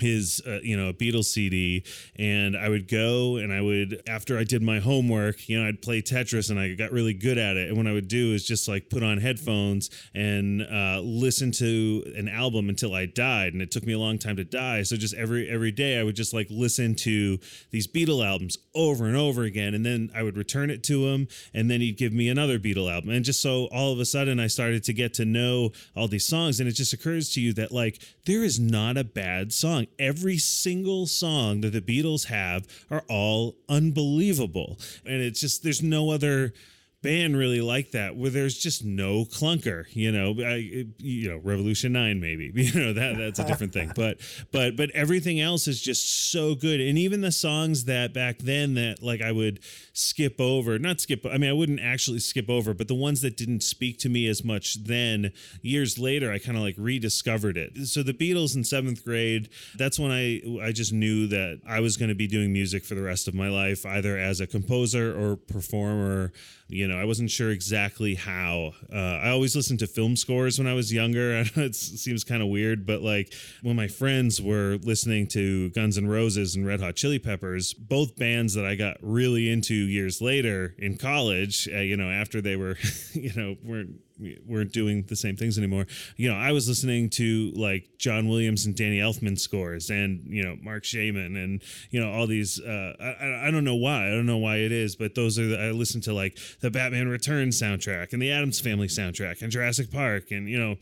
his 0.00 0.42
uh, 0.46 0.58
you 0.62 0.76
know 0.76 0.88
a 0.88 0.92
Beatles 0.92 1.26
CD 1.26 1.84
and 2.16 2.56
I 2.56 2.68
would 2.68 2.88
go 2.88 3.36
and 3.36 3.52
I 3.52 3.60
would 3.60 4.02
after 4.08 4.38
I 4.38 4.44
did 4.44 4.62
my 4.62 4.80
homework 4.80 5.48
you 5.48 5.60
know 5.60 5.68
I'd 5.68 5.82
play 5.82 6.02
Tetris 6.02 6.50
and 6.50 6.58
I 6.58 6.74
got 6.74 6.92
really 6.92 7.14
good 7.14 7.38
at 7.38 7.56
it. 7.56 7.68
And 7.68 7.76
what 7.76 7.86
I 7.86 7.92
would 7.92 8.08
do 8.08 8.34
is 8.34 8.44
just 8.44 8.68
like 8.68 8.90
put 8.90 9.02
on 9.02 9.18
headphones 9.18 9.90
and 10.14 10.62
uh, 10.62 11.00
listen 11.02 11.52
to 11.52 12.04
an 12.16 12.28
album 12.28 12.68
until 12.68 12.94
I 12.94 13.06
died 13.06 13.52
and 13.52 13.62
it 13.62 13.70
took 13.70 13.86
me 13.86 13.92
a 13.92 13.98
long 13.98 14.18
time 14.18 14.36
to 14.36 14.44
die. 14.44 14.82
So 14.82 14.96
just 14.96 15.14
every 15.14 15.48
every 15.48 15.72
day 15.72 15.98
I 15.98 16.02
would 16.02 16.16
just 16.16 16.34
like 16.34 16.48
listen 16.50 16.94
to 16.96 17.38
these 17.70 17.86
Beatle 17.86 18.26
albums 18.26 18.58
over 18.74 19.06
and 19.06 19.16
over 19.16 19.42
again 19.42 19.74
and 19.74 19.84
then 19.84 20.10
I 20.14 20.22
would 20.22 20.36
return 20.36 20.70
it 20.70 20.82
to 20.84 21.06
him 21.08 21.28
and 21.54 21.70
then 21.70 21.80
he'd 21.80 21.98
give 21.98 22.12
me 22.12 22.28
another 22.28 22.58
Beatle 22.58 22.92
album. 22.92 23.10
And 23.10 23.24
just 23.24 23.42
so 23.42 23.68
all 23.72 23.92
of 23.92 24.00
a 24.00 24.04
sudden 24.04 24.40
I 24.40 24.46
started 24.46 24.84
to 24.84 24.92
get 24.92 25.14
to 25.14 25.24
know 25.24 25.70
all 25.96 26.08
these 26.08 26.26
songs 26.26 26.60
and 26.60 26.68
it 26.68 26.72
just 26.72 26.92
occurs 26.92 27.30
to 27.34 27.40
you 27.40 27.52
that 27.54 27.72
like 27.72 28.02
there 28.26 28.42
is 28.42 28.58
not 28.58 28.96
a 28.96 29.04
bad 29.04 29.52
song 29.52 29.86
every 29.98 30.38
single 30.38 31.06
song 31.06 31.60
that 31.62 31.72
the 31.72 31.80
Beatles 31.80 32.26
have 32.26 32.66
are 32.90 33.04
all 33.08 33.56
unbelievable. 33.68 34.78
And 35.04 35.22
it's 35.22 35.40
just, 35.40 35.62
there's 35.62 35.82
no 35.82 36.10
other 36.10 36.52
band 37.02 37.36
really 37.36 37.60
like 37.60 37.92
that 37.92 38.14
where 38.14 38.30
there's 38.30 38.58
just 38.58 38.84
no 38.84 39.24
clunker 39.24 39.84
you 39.90 40.12
know? 40.12 40.34
I, 40.44 40.86
you 40.98 41.30
know 41.30 41.38
revolution 41.38 41.92
9 41.92 42.20
maybe 42.20 42.50
you 42.54 42.78
know 42.78 42.92
that 42.92 43.16
that's 43.16 43.38
a 43.38 43.44
different 43.44 43.72
thing. 43.72 43.92
But 43.94 44.18
but 44.52 44.76
but 44.76 44.90
everything 44.90 45.40
else 45.40 45.66
is 45.66 45.80
just 45.80 46.30
so 46.30 46.54
good. 46.54 46.80
And 46.80 46.98
even 46.98 47.20
the 47.20 47.32
songs 47.32 47.84
that 47.84 48.12
back 48.12 48.38
then 48.38 48.74
that 48.74 49.02
like 49.02 49.22
i 49.22 49.32
would 49.32 49.60
skip 49.92 50.40
over 50.40 50.78
not 50.78 51.00
skip 51.00 51.24
i 51.26 51.36
mean 51.38 51.50
i 51.50 51.52
wouldn't 51.52 51.80
actually 51.80 52.18
skip 52.18 52.48
over 52.48 52.72
but 52.74 52.88
the 52.88 52.94
ones 52.94 53.20
that 53.20 53.36
didn't 53.36 53.62
speak 53.62 53.98
to 53.98 54.08
me 54.08 54.26
as 54.26 54.44
much 54.44 54.82
then 54.84 55.32
years 55.62 55.98
later 55.98 56.32
i 56.32 56.38
kind 56.38 56.56
of 56.56 56.62
like 56.62 56.74
rediscovered 56.78 57.56
it. 57.56 57.86
So 57.86 58.02
the 58.02 58.14
beatles 58.14 58.56
in 58.56 58.64
seventh 58.64 59.04
grade 59.04 59.48
that's 59.76 59.98
when 59.98 60.10
i 60.10 60.40
i 60.62 60.72
just 60.72 60.92
knew 60.92 61.26
that 61.28 61.60
i 61.66 61.80
was 61.80 61.96
going 61.96 62.08
to 62.08 62.14
be 62.14 62.26
doing 62.26 62.52
music 62.52 62.84
for 62.84 62.94
the 62.94 63.02
rest 63.02 63.28
of 63.28 63.34
my 63.34 63.48
life 63.48 63.86
either 63.86 64.18
as 64.18 64.40
a 64.40 64.46
composer 64.46 65.14
or 65.18 65.36
performer 65.36 66.32
you 66.70 66.86
know, 66.86 66.89
I 66.98 67.04
wasn't 67.04 67.30
sure 67.30 67.50
exactly 67.50 68.14
how. 68.14 68.72
Uh, 68.92 68.96
I 68.96 69.30
always 69.30 69.54
listened 69.54 69.78
to 69.80 69.86
film 69.86 70.16
scores 70.16 70.58
when 70.58 70.66
I 70.66 70.74
was 70.74 70.92
younger. 70.92 71.44
it 71.56 71.74
seems 71.74 72.24
kind 72.24 72.42
of 72.42 72.48
weird, 72.48 72.86
but 72.86 73.02
like 73.02 73.32
when 73.62 73.76
my 73.76 73.88
friends 73.88 74.40
were 74.40 74.78
listening 74.82 75.26
to 75.28 75.70
Guns 75.70 75.98
N' 75.98 76.06
Roses 76.06 76.56
and 76.56 76.66
Red 76.66 76.80
Hot 76.80 76.96
Chili 76.96 77.18
Peppers, 77.18 77.74
both 77.74 78.16
bands 78.16 78.54
that 78.54 78.64
I 78.64 78.74
got 78.74 78.96
really 79.00 79.50
into 79.50 79.74
years 79.74 80.20
later 80.20 80.74
in 80.78 80.96
college, 80.96 81.68
uh, 81.72 81.78
you 81.78 81.96
know, 81.96 82.10
after 82.10 82.40
they 82.40 82.56
were, 82.56 82.76
you 83.12 83.32
know, 83.34 83.56
weren't 83.62 84.00
weren't 84.46 84.72
doing 84.72 85.04
the 85.08 85.16
same 85.16 85.36
things 85.36 85.58
anymore. 85.58 85.86
You 86.16 86.30
know, 86.30 86.36
I 86.36 86.52
was 86.52 86.68
listening 86.68 87.10
to 87.10 87.52
like 87.54 87.98
John 87.98 88.28
Williams 88.28 88.66
and 88.66 88.74
Danny 88.74 88.98
Elfman 88.98 89.38
scores, 89.38 89.90
and 89.90 90.24
you 90.26 90.42
know 90.42 90.56
Marc 90.62 90.84
Shaiman, 90.84 91.36
and 91.36 91.62
you 91.90 92.00
know 92.00 92.10
all 92.12 92.26
these. 92.26 92.60
Uh, 92.60 92.94
I 93.00 93.48
I 93.48 93.50
don't 93.50 93.64
know 93.64 93.76
why. 93.76 94.06
I 94.06 94.10
don't 94.10 94.26
know 94.26 94.38
why 94.38 94.56
it 94.56 94.72
is, 94.72 94.96
but 94.96 95.14
those 95.14 95.38
are 95.38 95.46
the, 95.46 95.60
I 95.60 95.70
listen 95.70 96.00
to 96.02 96.12
like 96.12 96.38
the 96.60 96.70
Batman 96.70 97.08
Returns 97.08 97.60
soundtrack 97.60 98.12
and 98.12 98.20
the 98.20 98.30
Addams 98.30 98.60
Family 98.60 98.88
soundtrack 98.88 99.42
and 99.42 99.50
Jurassic 99.50 99.90
Park, 99.90 100.30
and 100.30 100.48
you 100.48 100.58
know 100.58 100.76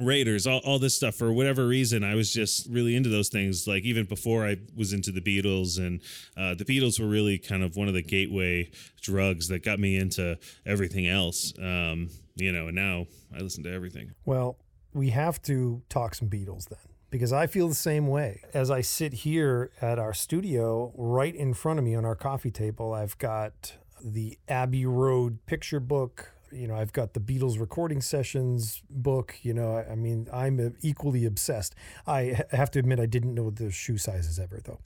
Raiders, 0.00 0.46
all, 0.46 0.60
all 0.64 0.78
this 0.78 0.94
stuff. 0.94 1.14
For 1.14 1.32
whatever 1.32 1.66
reason, 1.66 2.02
I 2.02 2.14
was 2.14 2.32
just 2.32 2.66
really 2.70 2.96
into 2.96 3.08
those 3.08 3.28
things. 3.28 3.66
Like 3.66 3.84
even 3.84 4.06
before 4.06 4.46
I 4.46 4.56
was 4.76 4.92
into 4.92 5.12
the 5.12 5.20
Beatles, 5.20 5.78
and 5.78 6.00
uh, 6.36 6.54
the 6.54 6.64
Beatles 6.64 6.98
were 6.98 7.06
really 7.06 7.38
kind 7.38 7.62
of 7.62 7.76
one 7.76 7.88
of 7.88 7.94
the 7.94 8.02
gateway 8.02 8.70
drugs 9.00 9.48
that 9.48 9.64
got 9.64 9.78
me 9.78 9.96
into 9.96 10.38
everything 10.66 11.06
else. 11.06 11.52
Um, 11.58 12.08
you 12.40 12.52
know, 12.52 12.68
and 12.68 12.76
now 12.76 13.06
I 13.34 13.40
listen 13.40 13.62
to 13.64 13.72
everything. 13.72 14.12
Well, 14.24 14.56
we 14.92 15.10
have 15.10 15.40
to 15.42 15.82
talk 15.88 16.14
some 16.14 16.28
Beatles 16.28 16.68
then, 16.68 16.78
because 17.10 17.32
I 17.32 17.46
feel 17.46 17.68
the 17.68 17.74
same 17.74 18.06
way. 18.06 18.42
As 18.52 18.70
I 18.70 18.80
sit 18.80 19.12
here 19.12 19.70
at 19.80 19.98
our 19.98 20.14
studio, 20.14 20.92
right 20.96 21.34
in 21.34 21.54
front 21.54 21.78
of 21.78 21.84
me 21.84 21.94
on 21.94 22.04
our 22.04 22.16
coffee 22.16 22.50
table, 22.50 22.92
I've 22.92 23.16
got 23.18 23.74
the 24.02 24.38
Abbey 24.48 24.86
Road 24.86 25.44
picture 25.46 25.80
book 25.80 26.32
you 26.52 26.66
know, 26.66 26.74
I've 26.74 26.92
got 26.92 27.14
the 27.14 27.20
Beatles 27.20 27.60
recording 27.60 28.00
sessions 28.00 28.82
book. 28.90 29.36
You 29.42 29.54
know, 29.54 29.76
I, 29.76 29.92
I 29.92 29.94
mean, 29.94 30.28
I'm 30.32 30.76
equally 30.80 31.24
obsessed. 31.24 31.74
I 32.06 32.42
have 32.50 32.70
to 32.72 32.78
admit, 32.78 33.00
I 33.00 33.06
didn't 33.06 33.34
know 33.34 33.50
the 33.50 33.70
shoe 33.70 33.98
sizes 33.98 34.38
ever, 34.38 34.60
though. 34.62 34.80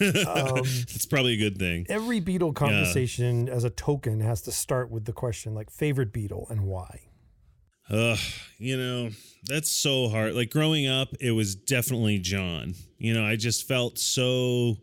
Um, 0.00 0.58
it's 0.64 1.06
probably 1.06 1.34
a 1.34 1.36
good 1.36 1.58
thing. 1.58 1.86
Every 1.88 2.20
Beatle 2.20 2.54
conversation, 2.54 3.46
yeah. 3.46 3.54
as 3.54 3.64
a 3.64 3.70
token, 3.70 4.20
has 4.20 4.42
to 4.42 4.52
start 4.52 4.90
with 4.90 5.04
the 5.04 5.12
question 5.12 5.54
like 5.54 5.70
favorite 5.70 6.12
Beatle 6.12 6.50
and 6.50 6.62
why. 6.62 7.00
Ugh, 7.90 8.18
you 8.58 8.76
know, 8.76 9.10
that's 9.44 9.70
so 9.70 10.08
hard. 10.08 10.34
Like 10.34 10.50
growing 10.50 10.86
up, 10.86 11.08
it 11.20 11.32
was 11.32 11.54
definitely 11.54 12.18
John. 12.18 12.74
You 12.98 13.14
know, 13.14 13.24
I 13.24 13.36
just 13.36 13.68
felt 13.68 13.98
so 13.98 14.78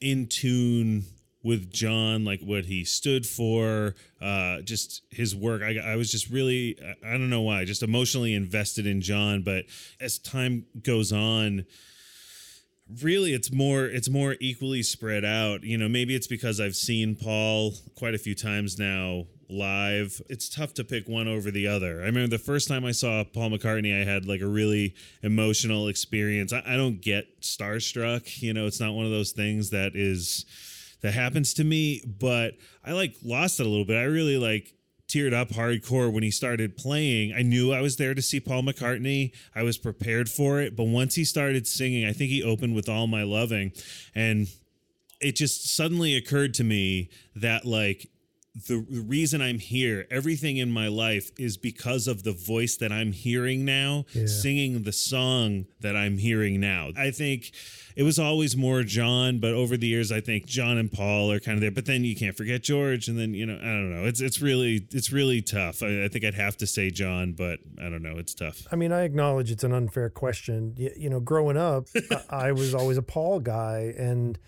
in 0.00 0.26
tune 0.26 1.04
with 1.42 1.72
John, 1.72 2.24
like 2.24 2.40
what 2.40 2.64
he 2.64 2.84
stood 2.84 3.24
for, 3.24 3.94
uh, 4.20 4.60
just 4.62 5.02
his 5.10 5.34
work. 5.34 5.62
I, 5.62 5.78
I 5.78 5.96
was 5.96 6.10
just 6.10 6.28
really, 6.28 6.76
I 7.04 7.12
don't 7.12 7.30
know 7.30 7.42
why, 7.42 7.64
just 7.64 7.82
emotionally 7.84 8.34
invested 8.34 8.86
in 8.86 9.00
John. 9.00 9.42
But 9.42 9.64
as 10.00 10.18
time 10.18 10.66
goes 10.82 11.12
on, 11.12 11.64
really 13.02 13.32
it's 13.32 13.52
more 13.52 13.84
it's 13.84 14.08
more 14.08 14.36
equally 14.40 14.82
spread 14.82 15.24
out. 15.24 15.64
You 15.64 15.78
know 15.78 15.88
maybe 15.88 16.14
it's 16.14 16.26
because 16.26 16.60
i've 16.60 16.76
seen 16.76 17.16
paul 17.16 17.74
quite 17.96 18.14
a 18.14 18.18
few 18.18 18.34
times 18.34 18.78
now 18.78 19.24
live. 19.48 20.20
It's 20.28 20.48
tough 20.48 20.74
to 20.74 20.84
pick 20.84 21.08
one 21.08 21.28
over 21.28 21.52
the 21.52 21.68
other. 21.68 22.02
I 22.02 22.06
remember 22.06 22.28
the 22.28 22.38
first 22.38 22.68
time 22.68 22.84
i 22.84 22.92
saw 22.92 23.24
paul 23.24 23.50
mccartney 23.50 24.00
i 24.00 24.04
had 24.04 24.26
like 24.26 24.40
a 24.40 24.46
really 24.46 24.94
emotional 25.22 25.88
experience. 25.88 26.52
I, 26.52 26.62
I 26.66 26.76
don't 26.76 27.00
get 27.00 27.40
starstruck. 27.40 28.40
You 28.42 28.54
know 28.54 28.66
it's 28.66 28.80
not 28.80 28.94
one 28.94 29.04
of 29.04 29.12
those 29.12 29.32
things 29.32 29.70
that 29.70 29.92
is 29.94 30.44
that 31.02 31.12
happens 31.12 31.54
to 31.54 31.64
me, 31.64 32.02
but 32.06 32.54
I 32.84 32.92
like 32.92 33.14
lost 33.22 33.60
it 33.60 33.66
a 33.66 33.68
little 33.68 33.84
bit. 33.84 33.96
I 33.96 34.04
really 34.04 34.38
like 34.38 34.75
teared 35.08 35.32
up 35.32 35.50
hardcore 35.50 36.12
when 36.12 36.22
he 36.22 36.30
started 36.30 36.76
playing. 36.76 37.32
I 37.32 37.42
knew 37.42 37.72
I 37.72 37.80
was 37.80 37.96
there 37.96 38.14
to 38.14 38.22
see 38.22 38.40
Paul 38.40 38.62
McCartney. 38.62 39.32
I 39.54 39.62
was 39.62 39.78
prepared 39.78 40.28
for 40.28 40.60
it, 40.60 40.76
but 40.76 40.84
once 40.84 41.14
he 41.14 41.24
started 41.24 41.66
singing, 41.66 42.04
I 42.04 42.12
think 42.12 42.30
he 42.30 42.42
opened 42.42 42.74
with 42.74 42.88
All 42.88 43.06
My 43.06 43.22
Loving 43.22 43.72
and 44.14 44.48
it 45.20 45.36
just 45.36 45.74
suddenly 45.74 46.14
occurred 46.16 46.54
to 46.54 46.64
me 46.64 47.08
that 47.34 47.64
like 47.64 48.10
the 48.56 48.78
reason 48.78 49.42
I'm 49.42 49.58
here, 49.58 50.06
everything 50.10 50.56
in 50.56 50.70
my 50.70 50.88
life 50.88 51.30
is 51.38 51.58
because 51.58 52.08
of 52.08 52.22
the 52.22 52.32
voice 52.32 52.76
that 52.78 52.90
I'm 52.90 53.12
hearing 53.12 53.66
now, 53.66 54.06
yeah. 54.12 54.26
singing 54.26 54.82
the 54.84 54.92
song 54.92 55.66
that 55.80 55.94
I'm 55.94 56.16
hearing 56.16 56.58
now. 56.58 56.90
I 56.96 57.10
think 57.10 57.52
it 57.96 58.02
was 58.02 58.18
always 58.18 58.56
more 58.56 58.82
John, 58.82 59.40
but 59.40 59.52
over 59.52 59.76
the 59.76 59.86
years, 59.86 60.10
I 60.10 60.22
think 60.22 60.46
John 60.46 60.78
and 60.78 60.90
Paul 60.90 61.30
are 61.32 61.40
kind 61.40 61.56
of 61.56 61.60
there. 61.60 61.70
But 61.70 61.84
then 61.84 62.04
you 62.04 62.16
can't 62.16 62.34
forget 62.34 62.62
George, 62.62 63.08
and 63.08 63.18
then 63.18 63.34
you 63.34 63.44
know, 63.44 63.56
I 63.56 63.66
don't 63.66 63.94
know. 63.94 64.04
It's 64.06 64.22
it's 64.22 64.40
really 64.40 64.86
it's 64.90 65.12
really 65.12 65.42
tough. 65.42 65.82
I, 65.82 66.04
I 66.04 66.08
think 66.08 66.24
I'd 66.24 66.34
have 66.34 66.56
to 66.58 66.66
say 66.66 66.90
John, 66.90 67.34
but 67.34 67.58
I 67.78 67.90
don't 67.90 68.02
know. 68.02 68.16
It's 68.16 68.32
tough. 68.32 68.62
I 68.72 68.76
mean, 68.76 68.90
I 68.90 69.02
acknowledge 69.02 69.50
it's 69.50 69.64
an 69.64 69.74
unfair 69.74 70.08
question. 70.08 70.72
You, 70.78 70.92
you 70.96 71.10
know, 71.10 71.20
growing 71.20 71.58
up, 71.58 71.88
I, 72.30 72.48
I 72.48 72.52
was 72.52 72.74
always 72.74 72.96
a 72.96 73.02
Paul 73.02 73.40
guy, 73.40 73.94
and 73.98 74.38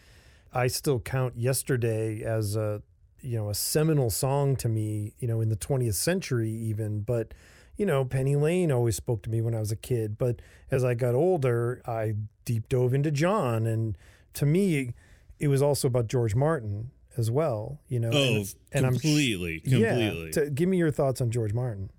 I 0.52 0.68
still 0.68 0.98
count 0.98 1.36
yesterday 1.36 2.22
as 2.22 2.56
a 2.56 2.82
you 3.20 3.36
know 3.36 3.48
a 3.48 3.54
seminal 3.54 4.10
song 4.10 4.56
to 4.56 4.68
me 4.68 5.14
you 5.18 5.28
know 5.28 5.40
in 5.40 5.48
the 5.48 5.56
20th 5.56 5.94
century 5.94 6.50
even 6.50 7.00
but 7.00 7.34
you 7.76 7.86
know 7.86 8.04
penny 8.04 8.36
lane 8.36 8.70
always 8.70 8.96
spoke 8.96 9.22
to 9.22 9.30
me 9.30 9.40
when 9.40 9.54
i 9.54 9.60
was 9.60 9.72
a 9.72 9.76
kid 9.76 10.18
but 10.18 10.40
as 10.70 10.84
i 10.84 10.94
got 10.94 11.14
older 11.14 11.82
i 11.86 12.14
deep 12.44 12.68
dove 12.68 12.94
into 12.94 13.10
john 13.10 13.66
and 13.66 13.96
to 14.34 14.46
me 14.46 14.94
it 15.38 15.48
was 15.48 15.62
also 15.62 15.88
about 15.88 16.06
george 16.06 16.34
martin 16.34 16.90
as 17.16 17.30
well 17.30 17.80
you 17.88 17.98
know 17.98 18.10
oh 18.12 18.36
and, 18.36 18.54
and 18.72 18.86
completely 18.86 19.62
I'm, 19.64 19.70
completely. 19.70 20.26
yeah, 20.26 20.30
to, 20.32 20.50
give 20.50 20.68
me 20.68 20.76
your 20.76 20.90
thoughts 20.90 21.20
on 21.20 21.30
george 21.30 21.52
martin. 21.52 21.90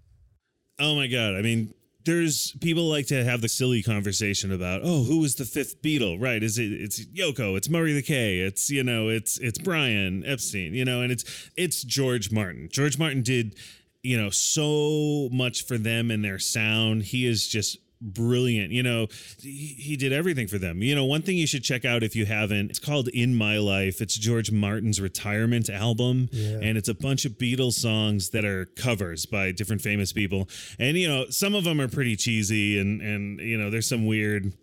Oh 0.79 0.95
my 0.95 1.07
god 1.07 1.35
i 1.35 1.41
mean 1.41 1.73
there's 2.05 2.53
people 2.61 2.83
like 2.83 3.07
to 3.07 3.23
have 3.23 3.41
the 3.41 3.49
silly 3.49 3.83
conversation 3.83 4.51
about 4.51 4.81
oh 4.83 5.03
who 5.03 5.19
was 5.19 5.35
the 5.35 5.45
fifth 5.45 5.81
Beatle? 5.81 6.19
Right 6.19 6.41
is 6.41 6.57
it 6.57 6.71
it's 6.71 7.05
Yoko 7.05 7.57
it's 7.57 7.69
Murray 7.69 7.93
the 7.93 8.01
K 8.01 8.39
it's 8.39 8.69
you 8.69 8.83
know 8.83 9.09
it's 9.09 9.37
it's 9.39 9.59
Brian 9.59 10.23
Epstein 10.25 10.73
you 10.73 10.85
know 10.85 11.01
and 11.01 11.11
it's 11.11 11.49
it's 11.57 11.83
George 11.83 12.31
Martin. 12.31 12.69
George 12.71 12.97
Martin 12.97 13.21
did 13.21 13.55
you 14.01 14.19
know 14.19 14.29
so 14.29 15.29
much 15.31 15.65
for 15.65 15.77
them 15.77 16.09
and 16.11 16.23
their 16.23 16.39
sound. 16.39 17.03
He 17.03 17.25
is 17.25 17.47
just 17.47 17.77
brilliant. 18.01 18.71
You 18.71 18.83
know, 18.83 19.07
he, 19.39 19.75
he, 19.77 19.97
did 19.97 20.13
everything 20.13 20.47
for 20.47 20.57
them. 20.57 20.81
You 20.81 20.95
know, 20.95 21.05
one 21.05 21.21
thing 21.21 21.37
you 21.37 21.47
should 21.47 21.63
check 21.63 21.85
out 21.85 22.03
if 22.03 22.15
you 22.15 22.25
haven't, 22.25 22.69
it's 22.69 22.79
called 22.79 23.07
In 23.09 23.35
My 23.35 23.57
Life. 23.57 24.01
It's 24.01 24.17
George 24.17 24.51
Martin's 24.51 25.01
retirement 25.01 25.69
album. 25.69 26.29
Yeah. 26.31 26.59
And 26.61 26.77
it's 26.77 26.89
a 26.89 26.93
bunch 26.93 27.25
of 27.25 27.33
Beatles 27.33 27.73
songs 27.73 28.29
that 28.29 28.45
are 28.45 28.65
covers 28.65 29.25
by 29.25 29.51
different 29.51 29.81
famous 29.81 30.13
people. 30.13 30.47
And, 30.77 30.97
you 30.97 31.07
know, 31.07 31.25
some 31.29 31.55
of 31.55 31.63
them 31.63 31.81
are 31.81 31.87
pretty 31.87 32.15
cheesy 32.15 32.79
and, 32.79 33.01
and, 33.01 33.39
you 33.39 33.57
know, 33.57 33.69
there's 33.69 33.89
some 33.89 34.05
weird 34.05 34.53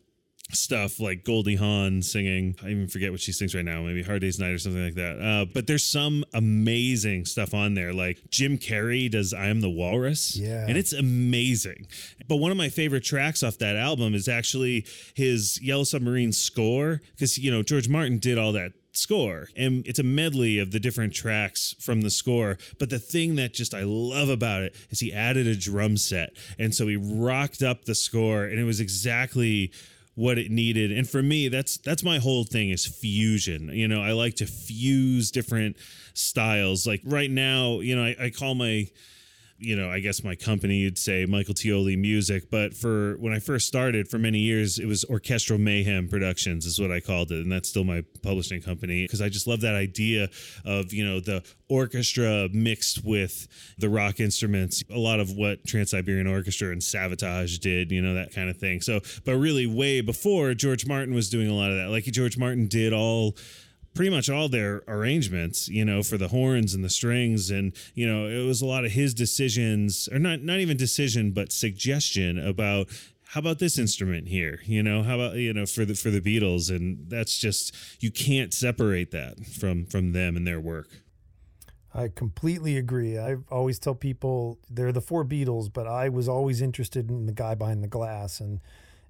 stuff 0.52 1.00
like 1.00 1.24
Goldie 1.24 1.56
Hawn 1.56 2.02
singing. 2.02 2.56
I 2.62 2.68
even 2.68 2.88
forget 2.88 3.11
what 3.11 3.20
she 3.20 3.32
sings 3.32 3.54
right 3.54 3.64
now. 3.64 3.82
Maybe 3.82 4.02
Hard 4.02 4.20
Day's 4.20 4.38
Night 4.38 4.52
or 4.52 4.59
something 4.59 4.85
like 4.85 4.94
that. 4.94 5.20
Uh, 5.20 5.44
but 5.52 5.66
there's 5.66 5.85
some 5.85 6.24
amazing 6.32 7.24
stuff 7.24 7.52
on 7.52 7.74
there. 7.74 7.92
Like 7.92 8.20
Jim 8.30 8.59
Carrey 8.59 9.11
does 9.11 9.35
I 9.35 9.46
Am 9.46 9.61
the 9.61 9.70
Walrus. 9.70 10.37
Yeah. 10.37 10.64
And 10.68 10.76
it's 10.76 10.92
amazing. 10.92 11.88
But 12.28 12.37
one 12.37 12.50
of 12.50 12.56
my 12.56 12.68
favorite 12.68 13.04
tracks 13.04 13.42
off 13.42 13.59
that 13.59 13.76
album 13.76 14.14
is 14.14 14.28
actually 14.28 14.87
his 15.14 15.61
Yellow 15.61 15.85
Submarine 15.85 16.32
score. 16.32 17.00
Because, 17.12 17.38
you 17.38 17.50
know, 17.50 17.62
George 17.62 17.88
Martin 17.88 18.18
did 18.18 18.38
all 18.38 18.52
that 18.52 18.72
score 18.92 19.46
and 19.54 19.87
it's 19.87 19.98
a 19.98 20.02
medley 20.02 20.59
of 20.59 20.70
the 20.70 20.80
different 20.80 21.12
tracks 21.12 21.74
from 21.78 22.00
the 22.00 22.09
score 22.09 22.56
but 22.78 22.88
the 22.88 22.98
thing 22.98 23.37
that 23.37 23.52
just 23.52 23.74
i 23.74 23.82
love 23.82 24.30
about 24.30 24.62
it 24.62 24.74
is 24.88 25.00
he 25.00 25.12
added 25.12 25.46
a 25.46 25.54
drum 25.54 25.98
set 25.98 26.30
and 26.59 26.74
so 26.74 26.87
he 26.87 26.96
rocked 26.96 27.62
up 27.62 27.85
the 27.85 27.94
score 27.94 28.44
and 28.44 28.59
it 28.59 28.64
was 28.64 28.80
exactly 28.80 29.70
what 30.16 30.38
it 30.38 30.50
needed. 30.50 30.90
And 30.90 31.09
for 31.09 31.22
me 31.22 31.48
that's 31.48 31.76
that's 31.76 32.02
my 32.02 32.18
whole 32.18 32.42
thing 32.42 32.70
is 32.70 32.85
fusion. 32.85 33.68
You 33.68 33.87
know 33.87 34.02
i 34.02 34.12
like 34.12 34.35
to 34.37 34.46
fuse 34.46 35.31
different 35.31 35.76
styles. 36.14 36.87
Like 36.87 37.02
right 37.05 37.31
now 37.31 37.81
you 37.81 37.94
know 37.94 38.02
i, 38.02 38.16
I 38.18 38.31
call 38.31 38.57
my 38.57 38.88
you 39.59 39.77
know, 39.77 39.90
I 39.90 40.01
guess 40.01 40.23
my 40.23 40.35
company 40.35 40.77
you'd 40.77 40.99
say 40.99 41.25
Michael 41.25 41.55
Teoli 41.55 41.99
Music, 41.99 42.51
but 42.51 42.75
for 42.75 43.16
when 43.19 43.33
I 43.33 43.38
first 43.38 43.66
started 43.66 44.09
for 44.09 44.19
many 44.19 44.38
years, 44.38 44.79
it 44.79 44.87
was 44.87 45.05
Orchestral 45.05 45.59
Mayhem 45.59 46.09
Productions 46.09 46.66
is 46.66 46.81
what 46.81 46.92
I 46.92 47.01
called 47.01 47.33
it, 47.33 47.42
and 47.42 47.51
that's 47.51 47.69
still 47.69 47.85
my 47.85 48.03
publishing 48.23 48.61
company 48.61 49.05
because 49.05 49.23
I 49.23 49.29
just 49.29 49.47
love 49.47 49.62
that 49.62 49.75
idea 49.75 50.29
of 50.64 50.92
you 50.92 51.07
know 51.07 51.21
the 51.21 51.42
orchestra 51.69 52.49
mixed 52.53 53.05
with 53.05 53.49
the 53.79 53.88
rock 53.88 54.21
instruments. 54.21 54.83
A 54.90 54.99
lot 54.99 55.21
of 55.21 55.33
what 55.33 55.64
Trans 55.66 55.90
Siberian 55.90 56.27
Orchestra 56.27 56.71
and 56.71 56.81
Savatage 56.81 57.59
did, 57.61 57.90
you 57.90 58.03
know, 58.03 58.14
that 58.14 58.35
kind 58.35 58.51
of 58.51 58.57
thing. 58.59 58.81
So, 58.81 59.01
but 59.25 59.37
really, 59.37 59.66
way 59.66 60.01
before 60.01 60.55
George 60.55 60.87
Martin 60.87 61.14
was 61.14 61.31
doing 61.31 61.49
a 61.49 61.55
lot 61.55 61.71
of 61.71 61.77
that. 61.77 61.88
Like 61.88 62.05
George 62.05 62.37
Martin 62.38 62.69
did 62.69 62.92
all 62.92 63.37
pretty 63.96 64.11
much 64.11 64.30
all 64.30 64.48
their 64.48 64.82
arrangements, 64.87 65.68
you 65.68 65.85
know, 65.85 66.02
for 66.02 66.18
the 66.18 66.28
horns 66.28 66.74
and 66.74 66.85
the 66.85 66.90
strings, 66.90 67.50
and 67.50 67.74
you 67.94 68.06
know, 68.06 68.26
it 68.26 68.46
was 68.46 68.61
a 68.61 68.66
lot 68.66 68.85
of 68.85 68.92
his 68.92 69.14
decisions, 69.14 70.09
or 70.12 70.18
not 70.18 70.42
not 70.42 70.61
even 70.61 70.76
decision, 70.76 71.32
but 71.32 71.50
suggestion 71.50 72.38
about 72.38 72.88
how 73.30 73.40
about 73.40 73.59
this 73.59 73.78
instrument 73.78 74.28
here, 74.28 74.61
you 74.64 74.82
know, 74.82 75.02
how 75.02 75.16
about 75.16 75.37
you 75.37 75.52
know 75.52 75.66
for 75.66 75.85
the 75.85 75.94
for 75.94 76.11
the 76.11 76.20
Beatles, 76.20 76.70
and 76.70 77.11
that's 77.11 77.38
just 77.38 77.74
you 78.00 78.11
can't 78.12 78.54
separate 78.54 79.11
that 79.11 79.44
from 79.46 79.87
from 79.87 80.12
them 80.12 80.37
and 80.37 80.46
their 80.46 80.61
work. 80.61 80.88
I 81.92 82.09
completely 82.09 82.76
agree. 82.76 83.18
I 83.18 83.37
always 83.50 83.78
tell 83.78 83.94
people 83.94 84.59
they're 84.68 84.92
the 84.92 85.00
four 85.00 85.24
Beatles, 85.24 85.72
but 85.72 85.87
I 85.87 86.11
was 86.11 86.28
always 86.28 86.61
interested 86.61 87.09
in 87.09 87.24
the 87.24 87.32
guy 87.32 87.54
behind 87.54 87.82
the 87.82 87.88
glass 87.88 88.38
and 88.38 88.61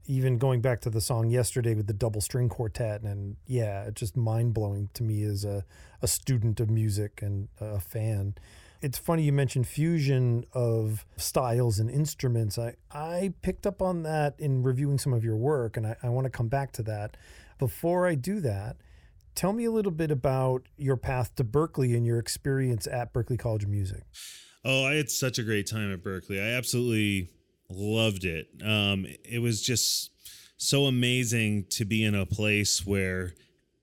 even 0.07 0.38
going 0.38 0.61
back 0.61 0.81
to 0.81 0.90
the 0.90 1.01
song 1.01 1.31
yesterday 1.31 1.75
with 1.75 1.87
the 1.87 1.92
double 1.92 2.21
string 2.21 2.49
quartet 2.49 3.03
and 3.03 3.37
yeah 3.47 3.85
it's 3.85 4.01
just 4.01 4.16
mind-blowing 4.16 4.88
to 4.95 5.03
me 5.03 5.23
as 5.23 5.45
a, 5.45 5.64
a 6.03 6.09
student 6.09 6.61
of 6.61 6.71
music 6.71 7.21
and 7.23 7.49
a 7.61 7.81
fan. 7.81 8.35
It's 8.83 8.99
funny 8.99 9.23
you 9.23 9.33
mentioned 9.33 9.66
fusion 9.66 10.45
of 10.53 11.07
styles 11.16 11.79
and 11.79 11.90
instruments. 11.90 12.59
I, 12.59 12.75
I 12.92 13.33
picked 13.42 13.66
up 13.66 13.81
on 13.81 14.03
that 14.03 14.35
in 14.38 14.62
reviewing 14.62 14.99
some 14.99 15.12
of 15.12 15.25
your 15.25 15.37
work 15.37 15.77
and 15.77 15.87
I, 15.87 15.97
I 16.03 16.09
want 16.09 16.27
to 16.27 16.31
come 16.31 16.49
back 16.49 16.73
to 16.73 16.83
that. 16.85 17.16
Before 17.59 18.07
i 18.07 18.14
do 18.14 18.40
that 18.40 18.77
tell 19.35 19.53
me 19.53 19.64
a 19.64 19.71
little 19.71 19.92
bit 19.92 20.11
about 20.11 20.62
your 20.79 20.97
path 20.97 21.35
to 21.37 21.45
Berklee 21.45 21.95
and 21.95 22.07
your 22.07 22.19
experience 22.19 22.87
at 22.87 23.12
Berklee 23.12 23.38
college 23.38 23.64
of 23.64 23.69
music. 23.69 24.05
Oh 24.64 24.85
i 24.85 24.95
had 24.95 25.11
such 25.11 25.38
a 25.38 25.42
great 25.42 25.66
time 25.66 25.92
at 25.92 26.03
Berklee. 26.03 26.42
I 26.42 26.57
absolutely 26.57 27.31
loved 27.68 28.24
it. 28.24 28.48
Um, 28.64 29.07
it 29.24 29.40
was 29.40 29.62
just 29.62 30.11
so 30.57 30.87
amazing 30.87 31.66
to 31.70 31.85
be 31.85 32.02
in 32.05 32.14
a 32.14 32.26
place 32.26 32.87
where 32.87 33.35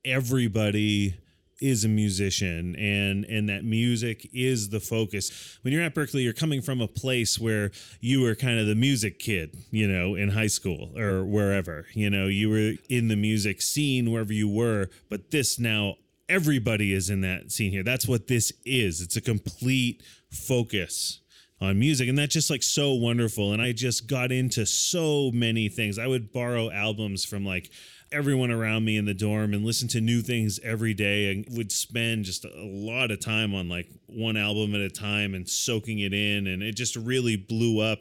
everybody 0.03 1.15
is 1.61 1.85
a 1.85 1.87
musician 1.87 2.75
and 2.75 3.23
and 3.25 3.47
that 3.47 3.63
music 3.63 4.29
is 4.33 4.69
the 4.69 4.81
focus. 4.81 5.57
When 5.61 5.73
you're 5.73 5.83
at 5.83 5.95
Berklee 5.95 6.23
you're 6.23 6.33
coming 6.33 6.61
from 6.61 6.81
a 6.81 6.87
place 6.87 7.39
where 7.39 7.71
you 8.01 8.21
were 8.21 8.35
kind 8.35 8.59
of 8.59 8.67
the 8.67 8.75
music 8.75 9.17
kid 9.17 9.55
you 9.71 9.87
know 9.87 10.15
in 10.15 10.29
high 10.29 10.47
school 10.47 10.91
or 10.97 11.23
wherever. 11.23 11.85
You 11.93 12.09
know 12.09 12.27
you 12.27 12.49
were 12.49 12.73
in 12.89 13.07
the 13.07 13.15
music 13.15 13.61
scene 13.61 14.11
wherever 14.11 14.33
you 14.33 14.49
were 14.49 14.89
but 15.09 15.31
this 15.31 15.57
now 15.57 15.95
everybody 16.27 16.91
is 16.91 17.09
in 17.09 17.21
that 17.21 17.51
scene 17.51 17.71
here. 17.71 17.83
That's 17.83 18.07
what 18.07 18.27
this 18.27 18.51
is. 18.65 18.99
It's 18.99 19.15
a 19.15 19.21
complete 19.21 20.03
focus 20.31 21.21
on 21.63 21.79
music 21.79 22.09
and 22.09 22.17
that's 22.17 22.33
just 22.33 22.49
like 22.49 22.63
so 22.63 22.93
wonderful 22.93 23.53
and 23.53 23.61
i 23.61 23.71
just 23.71 24.07
got 24.07 24.31
into 24.31 24.65
so 24.65 25.31
many 25.33 25.69
things. 25.69 25.97
I 25.97 26.07
would 26.07 26.31
borrow 26.31 26.71
albums 26.71 27.25
from 27.25 27.45
like 27.45 27.71
everyone 28.11 28.51
around 28.51 28.85
me 28.85 28.97
in 28.97 29.05
the 29.05 29.13
dorm 29.13 29.53
and 29.53 29.65
listen 29.65 29.87
to 29.89 30.01
new 30.01 30.21
things 30.21 30.59
every 30.63 30.93
day 30.93 31.31
and 31.31 31.45
would 31.57 31.71
spend 31.71 32.25
just 32.25 32.45
a 32.45 32.51
lot 32.55 33.09
of 33.09 33.19
time 33.19 33.55
on 33.55 33.69
like 33.69 33.87
one 34.05 34.37
album 34.37 34.75
at 34.75 34.81
a 34.81 34.89
time 34.89 35.33
and 35.33 35.49
soaking 35.49 35.99
it 35.99 36.13
in 36.13 36.47
and 36.47 36.61
it 36.61 36.75
just 36.75 36.95
really 36.95 37.35
blew 37.35 37.79
up 37.79 37.99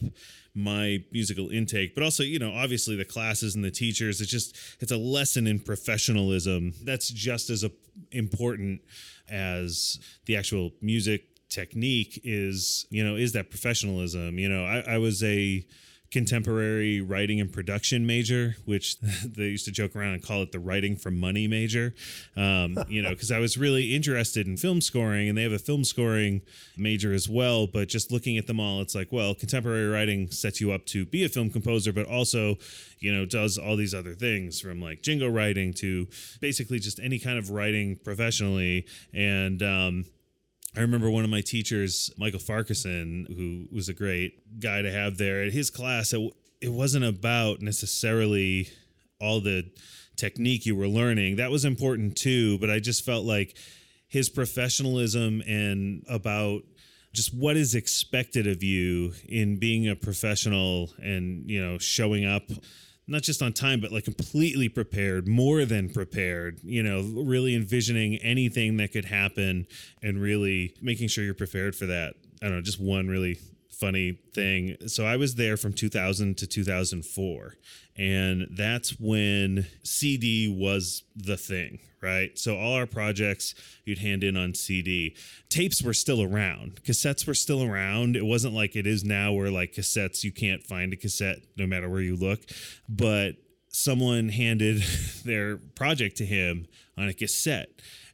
my 0.55 1.03
musical 1.11 1.49
intake. 1.49 1.95
But 1.95 2.05
also 2.05 2.23
you 2.23 2.39
know 2.39 2.53
obviously 2.53 2.97
the 2.97 3.05
classes 3.05 3.55
and 3.55 3.65
the 3.65 3.71
teachers 3.71 4.21
it's 4.21 4.31
just 4.31 4.57
it's 4.81 4.93
a 4.93 4.97
lesson 4.97 5.47
in 5.47 5.61
professionalism 5.61 6.75
that's 6.85 7.09
just 7.09 7.49
as 7.49 7.65
important 8.11 8.83
as 9.31 9.99
the 10.27 10.37
actual 10.37 10.73
music 10.81 11.32
technique 11.53 12.21
is 12.25 12.87
you 12.91 13.05
know 13.05 13.17
is 13.17 13.33
that 13.33 13.51
professionalism 13.51 14.39
you 14.39 14.49
know 14.49 14.65
i, 14.65 14.95
I 14.95 14.99
was 14.99 15.23
a 15.23 15.65
contemporary 16.13 17.01
writing 17.01 17.41
and 17.41 17.51
production 17.51 18.07
major, 18.07 18.55
which 18.67 19.01
they 19.25 19.45
used 19.45 19.65
to 19.65 19.73
joke 19.73 19.97
around 19.97 20.13
and 20.13 20.23
call 20.23 20.43
it 20.43 20.53
the 20.53 20.61
writing 20.61 20.95
for 20.95 21.11
money 21.11 21.49
major. 21.49 21.95
Um, 22.37 22.79
you 22.87 23.03
know, 23.03 23.11
because 23.11 23.33
I 23.33 23.39
was 23.39 23.57
really 23.57 23.95
interested 23.95 24.47
in 24.47 24.57
film 24.59 24.81
scoring, 24.81 25.29
and 25.29 25.37
they 25.37 25.43
have 25.43 25.53
a 25.53 25.59
film 25.59 25.85
scoring 25.85 26.43
major 26.77 27.13
as 27.15 27.29
well. 27.29 27.67
But 27.67 27.89
just 27.89 28.13
looking 28.13 28.37
at 28.37 28.47
them 28.47 28.61
all, 28.61 28.83
it's 28.83 28.95
like, 28.95 29.11
well, 29.11 29.35
contemporary 29.35 29.89
writing 29.89 30.31
sets 30.31 30.61
you 30.61 30.71
up 30.71 30.85
to 30.87 31.07
be 31.07 31.25
a 31.25 31.29
film 31.29 31.51
composer, 31.51 31.93
but 31.93 32.07
also, 32.07 32.59
you 33.01 33.13
know, 33.13 33.25
does 33.25 33.57
all 33.57 33.77
these 33.77 33.95
other 33.95 34.13
things 34.13 34.61
from 34.61 34.81
like 34.83 35.03
jingo 35.03 35.29
writing 35.29 35.73
to 35.75 36.07
basically 36.41 36.79
just 36.79 37.01
any 37.01 37.19
kind 37.19 37.39
of 37.39 37.51
writing 37.51 37.97
professionally. 37.97 38.87
And 39.15 39.63
um, 39.63 40.05
I 40.75 40.81
remember 40.81 41.11
one 41.11 41.25
of 41.25 41.31
my 41.31 41.43
teachers, 41.43 42.11
Michael 42.17 42.41
Farquharson, 42.41 43.27
who 43.29 43.75
was 43.75 43.89
a 43.89 43.95
great 43.95 44.61
guy 44.61 44.81
to 44.81 44.91
have 44.91 45.19
there. 45.19 45.43
At 45.43 45.53
his 45.53 45.69
class, 45.69 46.13
it, 46.15 46.33
it 46.63 46.73
wasn't 46.73 47.05
about 47.05 47.61
necessarily 47.61 48.69
all 49.21 49.41
the 49.41 49.71
technique 50.17 50.65
you 50.65 50.75
were 50.75 50.89
learning. 50.89 51.37
That 51.37 51.51
was 51.51 51.65
important 51.65 52.17
too, 52.17 52.59
but 52.59 52.71
I 52.71 52.81
just 52.81 53.05
felt 53.05 53.27
like 53.27 53.57
his 54.09 54.31
professionalism 54.31 55.43
and 55.47 56.05
about 56.09 56.63
just 57.13 57.35
what 57.35 57.57
is 57.57 57.75
expected 57.75 58.47
of 58.47 58.63
you 58.63 59.13
in 59.29 59.59
being 59.59 59.89
a 59.89 59.95
professional 59.95 60.91
and, 60.99 61.51
you 61.51 61.63
know, 61.63 61.77
showing 61.77 62.25
up 62.25 62.45
not 63.07 63.23
just 63.23 63.43
on 63.43 63.53
time, 63.53 63.81
but 63.81 63.93
like 63.93 64.05
completely 64.05 64.69
prepared, 64.69 65.27
more 65.27 65.65
than 65.65 65.89
prepared, 65.89 66.61
you 66.63 66.83
know, 66.83 67.03
really 67.25 67.55
envisioning 67.55 68.17
anything 68.17 68.77
that 68.77 68.93
could 68.93 69.07
happen 69.07 69.67
and 70.03 70.21
really 70.21 70.75
making 70.81 71.09
sure 71.09 71.25
you're 71.25 71.35
prepared 71.35 71.75
for 71.75 71.87
that. 71.87 72.15
I 72.41 72.47
don't 72.47 72.57
know, 72.57 72.63
just 72.63 72.81
one 72.81 73.09
really 73.09 73.39
funny 73.71 74.19
thing. 74.33 74.77
So 74.87 75.05
I 75.05 75.17
was 75.17 75.35
there 75.35 75.57
from 75.57 75.73
2000 75.73 76.39
to 76.39 76.47
2004. 76.47 77.57
And 77.97 78.47
that's 78.51 78.99
when 78.99 79.67
CD 79.83 80.49
was 80.49 81.03
the 81.17 81.37
thing, 81.37 81.81
right? 82.03 82.37
So 82.39 82.57
all 82.57 82.75
our 82.75 82.87
projects 82.87 83.55
you'd 83.85 83.99
hand 83.99 84.25
in 84.25 84.37
on 84.37 84.55
CD. 84.55 85.17
Tapes 85.49 85.83
were 85.83 85.95
still 85.95 86.23
around, 86.23 86.83
cassettes 86.83 87.27
were 87.27 87.35
still 87.35 87.63
around. 87.63 88.17
It 88.17 88.25
wasn't 88.25 88.55
like 88.55 88.77
it 88.77 88.87
is 88.87 89.05
now 89.05 89.33
where 89.33 89.51
like 89.51 89.73
cassettes, 89.73 90.25
you 90.25 90.33
can't 90.33 90.63
find 90.63 90.93
a 90.93 90.97
cassette 90.97 91.39
no 91.57 91.67
matter 91.67 91.89
where 91.89 92.01
you 92.01 92.17
look. 92.17 92.41
But 92.89 93.37
someone 93.69 94.29
handed 94.29 94.83
their 95.25 95.57
project 95.57 96.17
to 96.17 96.27
him 96.27 96.67
on 96.99 97.09
a 97.09 97.15
cassette. 97.15 97.71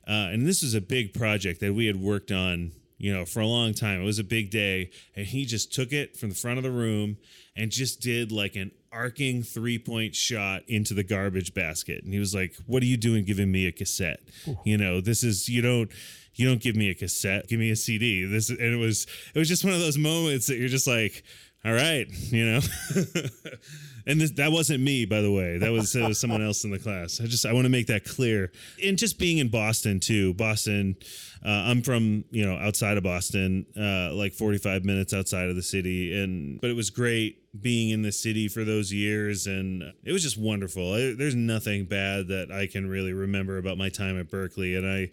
Uh, 0.06 0.30
and 0.32 0.46
this 0.46 0.62
was 0.62 0.74
a 0.74 0.80
big 0.80 1.12
project 1.12 1.60
that 1.60 1.74
we 1.74 1.86
had 1.86 1.96
worked 1.96 2.30
on 2.30 2.72
you 2.98 3.14
know, 3.14 3.24
for 3.24 3.40
a 3.40 3.46
long 3.46 3.72
time. 3.72 4.02
It 4.02 4.04
was 4.04 4.18
a 4.18 4.24
big 4.24 4.50
day. 4.50 4.90
And 5.16 5.24
he 5.24 5.44
just 5.44 5.72
took 5.72 5.92
it 5.92 6.16
from 6.16 6.30
the 6.30 6.34
front 6.34 6.58
of 6.58 6.64
the 6.64 6.70
room 6.70 7.16
and 7.56 7.70
just 7.70 8.00
did 8.00 8.32
like 8.32 8.56
an 8.56 8.72
arcing 8.92 9.42
three 9.42 9.78
point 9.78 10.14
shot 10.14 10.62
into 10.68 10.94
the 10.94 11.02
garbage 11.04 11.54
basket. 11.54 12.04
And 12.04 12.12
he 12.12 12.18
was 12.18 12.34
like, 12.34 12.54
What 12.66 12.82
are 12.82 12.86
you 12.86 12.96
doing 12.96 13.24
giving 13.24 13.50
me 13.50 13.66
a 13.66 13.72
cassette? 13.72 14.20
Ooh. 14.46 14.58
You 14.64 14.78
know, 14.78 15.00
this 15.00 15.22
is, 15.24 15.48
you 15.48 15.62
don't. 15.62 15.90
You 16.34 16.46
don't 16.46 16.62
give 16.62 16.76
me 16.76 16.88
a 16.88 16.94
cassette, 16.94 17.48
give 17.48 17.58
me 17.58 17.70
a 17.70 17.74
CD. 17.74 18.24
This 18.24 18.48
and 18.48 18.60
it 18.60 18.76
was 18.76 19.08
it 19.34 19.38
was 19.40 19.48
just 19.48 19.64
one 19.64 19.72
of 19.72 19.80
those 19.80 19.98
moments 19.98 20.46
that 20.46 20.56
you're 20.56 20.68
just 20.68 20.86
like, 20.86 21.24
all 21.64 21.72
right, 21.72 22.06
you 22.30 22.46
know. 22.46 22.60
and 24.08 24.18
this, 24.20 24.30
that 24.32 24.50
wasn't 24.50 24.82
me, 24.82 25.04
by 25.04 25.20
the 25.20 25.30
way. 25.30 25.58
That 25.58 25.70
was, 25.70 25.94
was 25.94 26.18
someone 26.18 26.42
else 26.42 26.64
in 26.64 26.70
the 26.70 26.78
class. 26.78 27.20
I 27.20 27.26
just 27.26 27.44
I 27.44 27.52
want 27.52 27.66
to 27.66 27.70
make 27.70 27.88
that 27.88 28.04
clear. 28.04 28.50
And 28.82 28.96
just 28.96 29.18
being 29.18 29.36
in 29.36 29.48
Boston 29.48 30.00
too. 30.00 30.32
Boston, 30.32 30.96
uh, 31.44 31.50
I'm 31.50 31.82
from 31.82 32.24
you 32.30 32.44
know 32.44 32.56
outside 32.56 32.96
of 32.96 33.04
Boston, 33.04 33.66
uh, 33.76 34.14
like 34.14 34.32
45 34.32 34.84
minutes 34.84 35.12
outside 35.12 35.50
of 35.50 35.56
the 35.56 35.62
city, 35.62 36.20
and 36.20 36.58
but 36.60 36.70
it 36.70 36.74
was 36.74 36.88
great 36.88 37.38
being 37.60 37.90
in 37.90 38.02
the 38.02 38.12
city 38.12 38.46
for 38.46 38.62
those 38.62 38.92
years 38.92 39.46
and 39.46 39.82
it 40.04 40.12
was 40.12 40.22
just 40.22 40.36
wonderful 40.36 40.92
there's 40.92 41.34
nothing 41.34 41.86
bad 41.86 42.28
that 42.28 42.50
i 42.52 42.66
can 42.66 42.88
really 42.88 43.12
remember 43.12 43.56
about 43.56 43.78
my 43.78 43.88
time 43.88 44.20
at 44.20 44.28
Berklee, 44.28 44.76
and 44.76 44.86
i 44.86 45.08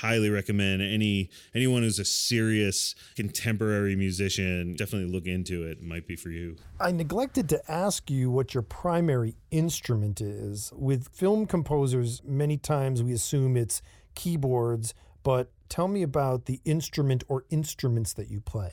highly 0.00 0.28
recommend 0.28 0.82
any 0.82 1.30
anyone 1.54 1.82
who's 1.82 1.98
a 1.98 2.04
serious 2.04 2.94
contemporary 3.16 3.96
musician 3.96 4.74
definitely 4.76 5.10
look 5.10 5.26
into 5.26 5.64
it. 5.64 5.78
it 5.78 5.82
might 5.82 6.06
be 6.06 6.14
for 6.14 6.28
you 6.28 6.56
i 6.78 6.92
neglected 6.92 7.48
to 7.48 7.60
ask 7.70 8.10
you 8.10 8.30
what 8.38 8.54
your 8.54 8.62
primary 8.62 9.36
instrument 9.50 10.20
is 10.20 10.72
with 10.74 11.08
film 11.08 11.44
composers 11.44 12.22
many 12.24 12.56
times 12.56 13.02
we 13.02 13.12
assume 13.12 13.56
it's 13.56 13.82
keyboards 14.14 14.94
but 15.22 15.50
tell 15.68 15.88
me 15.88 16.02
about 16.02 16.46
the 16.46 16.60
instrument 16.64 17.22
or 17.28 17.44
instruments 17.50 18.12
that 18.12 18.30
you 18.30 18.40
play 18.40 18.72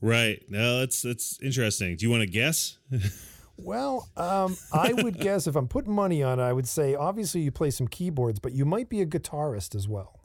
Right. 0.00 0.44
No, 0.48 0.80
that's 0.80 1.02
that's 1.02 1.38
interesting. 1.42 1.96
Do 1.96 2.06
you 2.06 2.10
want 2.10 2.22
to 2.22 2.28
guess? 2.28 2.78
well, 3.56 4.08
um, 4.16 4.56
I 4.72 4.92
would 4.92 5.18
guess 5.18 5.46
if 5.46 5.56
I'm 5.56 5.68
putting 5.68 5.92
money 5.92 6.22
on 6.22 6.38
it, 6.38 6.42
I 6.42 6.52
would 6.52 6.68
say 6.68 6.94
obviously 6.94 7.40
you 7.40 7.50
play 7.50 7.70
some 7.70 7.88
keyboards, 7.88 8.38
but 8.38 8.52
you 8.52 8.64
might 8.64 8.88
be 8.88 9.00
a 9.00 9.06
guitarist 9.06 9.74
as 9.74 9.88
well. 9.88 10.17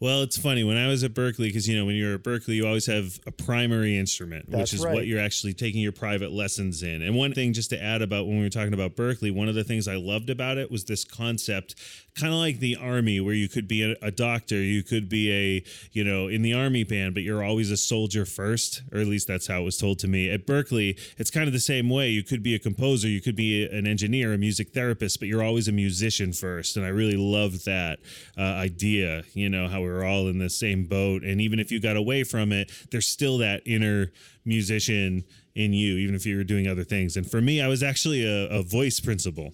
Well, 0.00 0.22
it's 0.22 0.38
funny 0.38 0.62
when 0.62 0.76
I 0.76 0.86
was 0.86 1.02
at 1.02 1.12
Berklee 1.12 1.48
because 1.48 1.66
you 1.66 1.76
know 1.76 1.84
when 1.84 1.96
you're 1.96 2.14
at 2.14 2.22
Berklee, 2.22 2.54
you 2.54 2.66
always 2.66 2.86
have 2.86 3.18
a 3.26 3.32
primary 3.32 3.98
instrument, 3.98 4.48
That's 4.48 4.60
which 4.60 4.74
is 4.74 4.84
right. 4.84 4.94
what 4.94 5.06
you're 5.08 5.20
actually 5.20 5.54
taking 5.54 5.80
your 5.80 5.90
private 5.90 6.30
lessons 6.30 6.84
in. 6.84 7.02
And 7.02 7.16
one 7.16 7.32
thing 7.32 7.52
just 7.52 7.70
to 7.70 7.82
add 7.82 8.00
about 8.00 8.26
when 8.28 8.36
we 8.36 8.44
were 8.44 8.48
talking 8.48 8.74
about 8.74 8.94
Berklee, 8.94 9.34
one 9.34 9.48
of 9.48 9.56
the 9.56 9.64
things 9.64 9.88
I 9.88 9.96
loved 9.96 10.30
about 10.30 10.56
it 10.56 10.70
was 10.70 10.84
this 10.84 11.02
concept, 11.02 11.74
kind 12.14 12.32
of 12.32 12.38
like 12.38 12.60
the 12.60 12.76
army, 12.76 13.20
where 13.20 13.34
you 13.34 13.48
could 13.48 13.68
be 13.68 13.82
a, 13.82 13.96
a, 14.02 14.10
doctor, 14.10 14.56
you 14.56 14.82
could 14.82 15.08
be 15.08 15.30
a 15.32 15.64
you 15.92 16.04
know 16.04 16.28
in 16.28 16.42
the 16.42 16.54
army 16.54 16.84
band, 16.84 17.14
but 17.14 17.22
you're 17.22 17.44
always 17.44 17.70
a 17.70 17.76
soldier 17.76 18.24
first, 18.24 18.82
or 18.92 19.00
at 19.00 19.06
least 19.06 19.28
that's 19.28 19.46
how 19.46 19.60
it 19.60 19.64
was 19.64 19.78
told 19.78 19.98
to 20.00 20.08
me. 20.08 20.30
At 20.30 20.46
Berklee, 20.46 20.98
it's 21.18 21.30
kind 21.30 21.46
of 21.46 21.52
the 21.52 21.60
same 21.60 21.90
way. 21.90 22.08
You 22.10 22.22
could 22.22 22.42
be 22.42 22.54
a 22.54 22.58
composer, 22.58 23.08
you 23.08 23.20
could 23.20 23.36
be 23.36 23.66
an 23.66 23.86
engineer, 23.86 24.32
a 24.32 24.38
music 24.38 24.72
therapist, 24.72 25.18
but 25.18 25.28
you're 25.28 25.42
always 25.42 25.68
a 25.68 25.72
musician 25.72 26.32
first. 26.32 26.76
And 26.76 26.86
I 26.86 26.90
really 26.90 27.16
loved 27.16 27.64
that 27.66 27.98
uh, 28.36 28.42
idea. 28.42 29.24
You 29.34 29.48
know 29.48 29.68
how 29.68 29.80
we 29.80 29.88
were 29.88 30.04
all 30.04 30.28
in 30.28 30.38
the 30.38 30.48
same 30.48 30.68
same 30.68 30.84
boat. 30.84 31.22
And 31.22 31.40
even 31.40 31.58
if 31.58 31.70
you 31.70 31.80
got 31.80 31.96
away 31.96 32.24
from 32.24 32.52
it, 32.52 32.70
there's 32.90 33.06
still 33.06 33.38
that 33.38 33.62
inner 33.66 34.12
musician 34.44 35.24
in 35.54 35.72
you, 35.72 35.96
even 35.96 36.14
if 36.14 36.24
you 36.24 36.36
were 36.36 36.44
doing 36.44 36.68
other 36.68 36.84
things. 36.84 37.16
And 37.16 37.28
for 37.28 37.40
me, 37.40 37.60
I 37.60 37.68
was 37.68 37.82
actually 37.82 38.24
a, 38.24 38.48
a 38.48 38.62
voice 38.62 39.00
principal. 39.00 39.52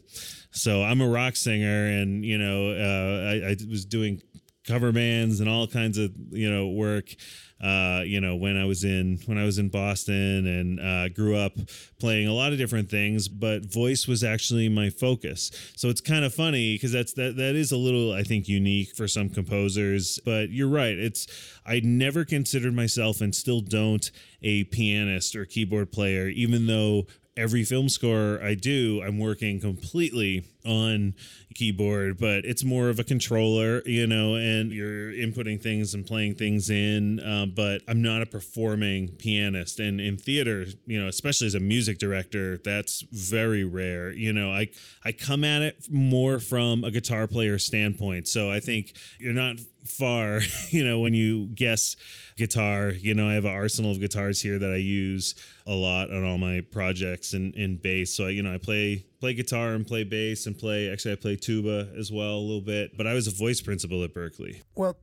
So 0.55 0.83
I'm 0.83 1.01
a 1.01 1.09
rock 1.09 1.37
singer, 1.37 1.87
and 1.87 2.25
you 2.25 2.39
know, 2.39 2.71
uh, 2.71 3.31
I, 3.31 3.51
I 3.51 3.57
was 3.69 3.85
doing 3.85 4.23
cover 4.67 4.93
bands 4.93 5.41
and 5.41 5.49
all 5.49 5.67
kinds 5.67 5.99
of 5.99 6.11
you 6.31 6.51
know 6.51 6.69
work 6.69 7.15
uh, 7.63 8.03
you 8.05 8.21
know 8.21 8.35
when 8.37 8.57
I 8.57 8.65
was 8.65 8.83
in 8.83 9.19
when 9.27 9.39
I 9.39 9.45
was 9.45 9.59
in 9.59 9.69
Boston 9.69 10.47
and 10.47 10.81
uh, 10.81 11.09
grew 11.11 11.37
up 11.37 11.53
playing 12.01 12.29
a 12.29 12.33
lot 12.33 12.53
of 12.53 12.59
different 12.59 12.91
things 12.91 13.29
but 13.29 13.65
voice 13.65 14.07
was 14.09 14.25
actually 14.25 14.69
my 14.69 14.91
focus. 14.91 15.51
So 15.77 15.89
it's 15.89 16.01
kind 16.01 16.25
of 16.25 16.35
funny 16.35 16.75
because 16.75 16.93
that's 16.93 17.13
that 17.15 17.37
that 17.37 17.55
is 17.55 17.73
a 17.73 17.77
little 17.77 18.13
I 18.13 18.23
think 18.23 18.49
unique 18.49 18.95
for 18.97 19.07
some 19.07 19.29
composers 19.29 20.19
but 20.25 20.51
you're 20.51 20.69
right. 20.69 20.97
It's 20.99 21.27
I 21.67 21.81
never 21.85 22.25
considered 22.25 22.75
myself 22.75 23.21
and 23.21 23.35
still 23.35 23.61
don't 23.61 24.11
a 24.43 24.65
pianist 24.65 25.37
or 25.37 25.45
keyboard 25.45 25.93
player 25.93 26.29
even 26.29 26.67
though 26.67 27.07
every 27.37 27.65
film 27.65 27.89
score 27.89 28.41
I 28.43 28.55
do, 28.55 29.03
I'm 29.05 29.19
working 29.19 29.61
completely 29.61 30.45
on 30.65 31.15
keyboard, 31.55 32.19
but 32.19 32.45
it's 32.45 32.65
more 32.65 32.89
of 32.89 32.99
a 32.99 33.05
controller, 33.05 33.83
you 33.87 34.07
know, 34.07 34.35
and 34.35 34.73
you're 34.73 35.13
inputting 35.13 35.63
things 35.63 35.95
and 35.95 36.07
playing 36.07 36.35
things 36.35 36.71
in. 36.71 37.21
Uh, 37.21 37.47
but 37.47 37.83
I'm 37.89 38.03
not 38.03 38.23
a 38.23 38.27
performing 38.27 39.09
pianist. 39.09 39.81
And 39.81 40.01
in 40.01 40.17
theater, 40.17 40.67
you 40.87 41.01
know, 41.01 41.09
especially 41.09 41.47
as 41.47 41.55
a 41.55 41.61
music 41.61 41.99
director, 41.99 42.59
that's 42.59 43.03
very 43.13 43.65
rare. 43.65 44.11
You 44.11 44.33
know, 44.33 44.51
I 44.51 44.69
I 45.05 45.13
come 45.13 45.45
at 45.45 45.63
it 45.63 45.87
more 45.91 46.39
from 46.39 46.85
a 46.85 46.91
guitar 46.91 47.27
player 47.27 47.59
standpoint. 47.59 48.29
So 48.29 48.51
I 48.51 48.61
think 48.61 48.95
you're 49.19 49.33
not 49.33 49.57
far, 49.85 50.41
you 50.71 50.85
know, 50.85 51.01
when 51.01 51.15
you 51.15 51.47
guess 51.55 51.97
guitar. 52.37 52.91
You 52.91 53.15
know, 53.15 53.29
I 53.29 53.35
have 53.35 53.45
an 53.45 53.53
arsenal 53.53 53.93
of 53.93 54.01
guitars 54.01 54.41
here 54.41 54.59
that 54.59 54.71
I 54.71 54.77
use 54.77 55.35
a 55.67 55.75
lot 55.75 56.11
on 56.11 56.25
all 56.25 56.39
my 56.39 56.61
projects 56.73 57.33
and 57.33 57.55
in 57.55 57.77
bass. 57.77 58.15
So 58.15 58.27
you 58.27 58.43
know, 58.43 58.55
I 58.55 58.59
play 58.59 59.05
play 59.25 59.33
guitar 59.33 59.73
and 59.73 59.87
play 59.87 60.05
bass 60.05 60.45
and 60.45 60.59
play 60.59 60.91
actually 60.93 61.13
I 61.13 61.15
play 61.15 61.35
tuba 61.35 61.89
as 61.99 62.13
well 62.13 62.35
a 62.35 62.45
little 62.45 62.61
bit. 62.61 62.95
But 62.95 63.07
I 63.07 63.15
was 63.15 63.27
a 63.27 63.31
voice 63.31 63.63
principal 63.63 64.05
at 64.05 64.13
Berklee. 64.13 64.61
Well, 64.75 64.99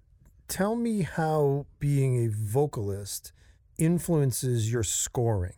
tell 0.47 0.75
me 0.75 1.01
how 1.01 1.65
being 1.79 2.23
a 2.23 2.29
vocalist 2.31 3.31
influences 3.79 4.71
your 4.71 4.83
scoring. 4.83 5.55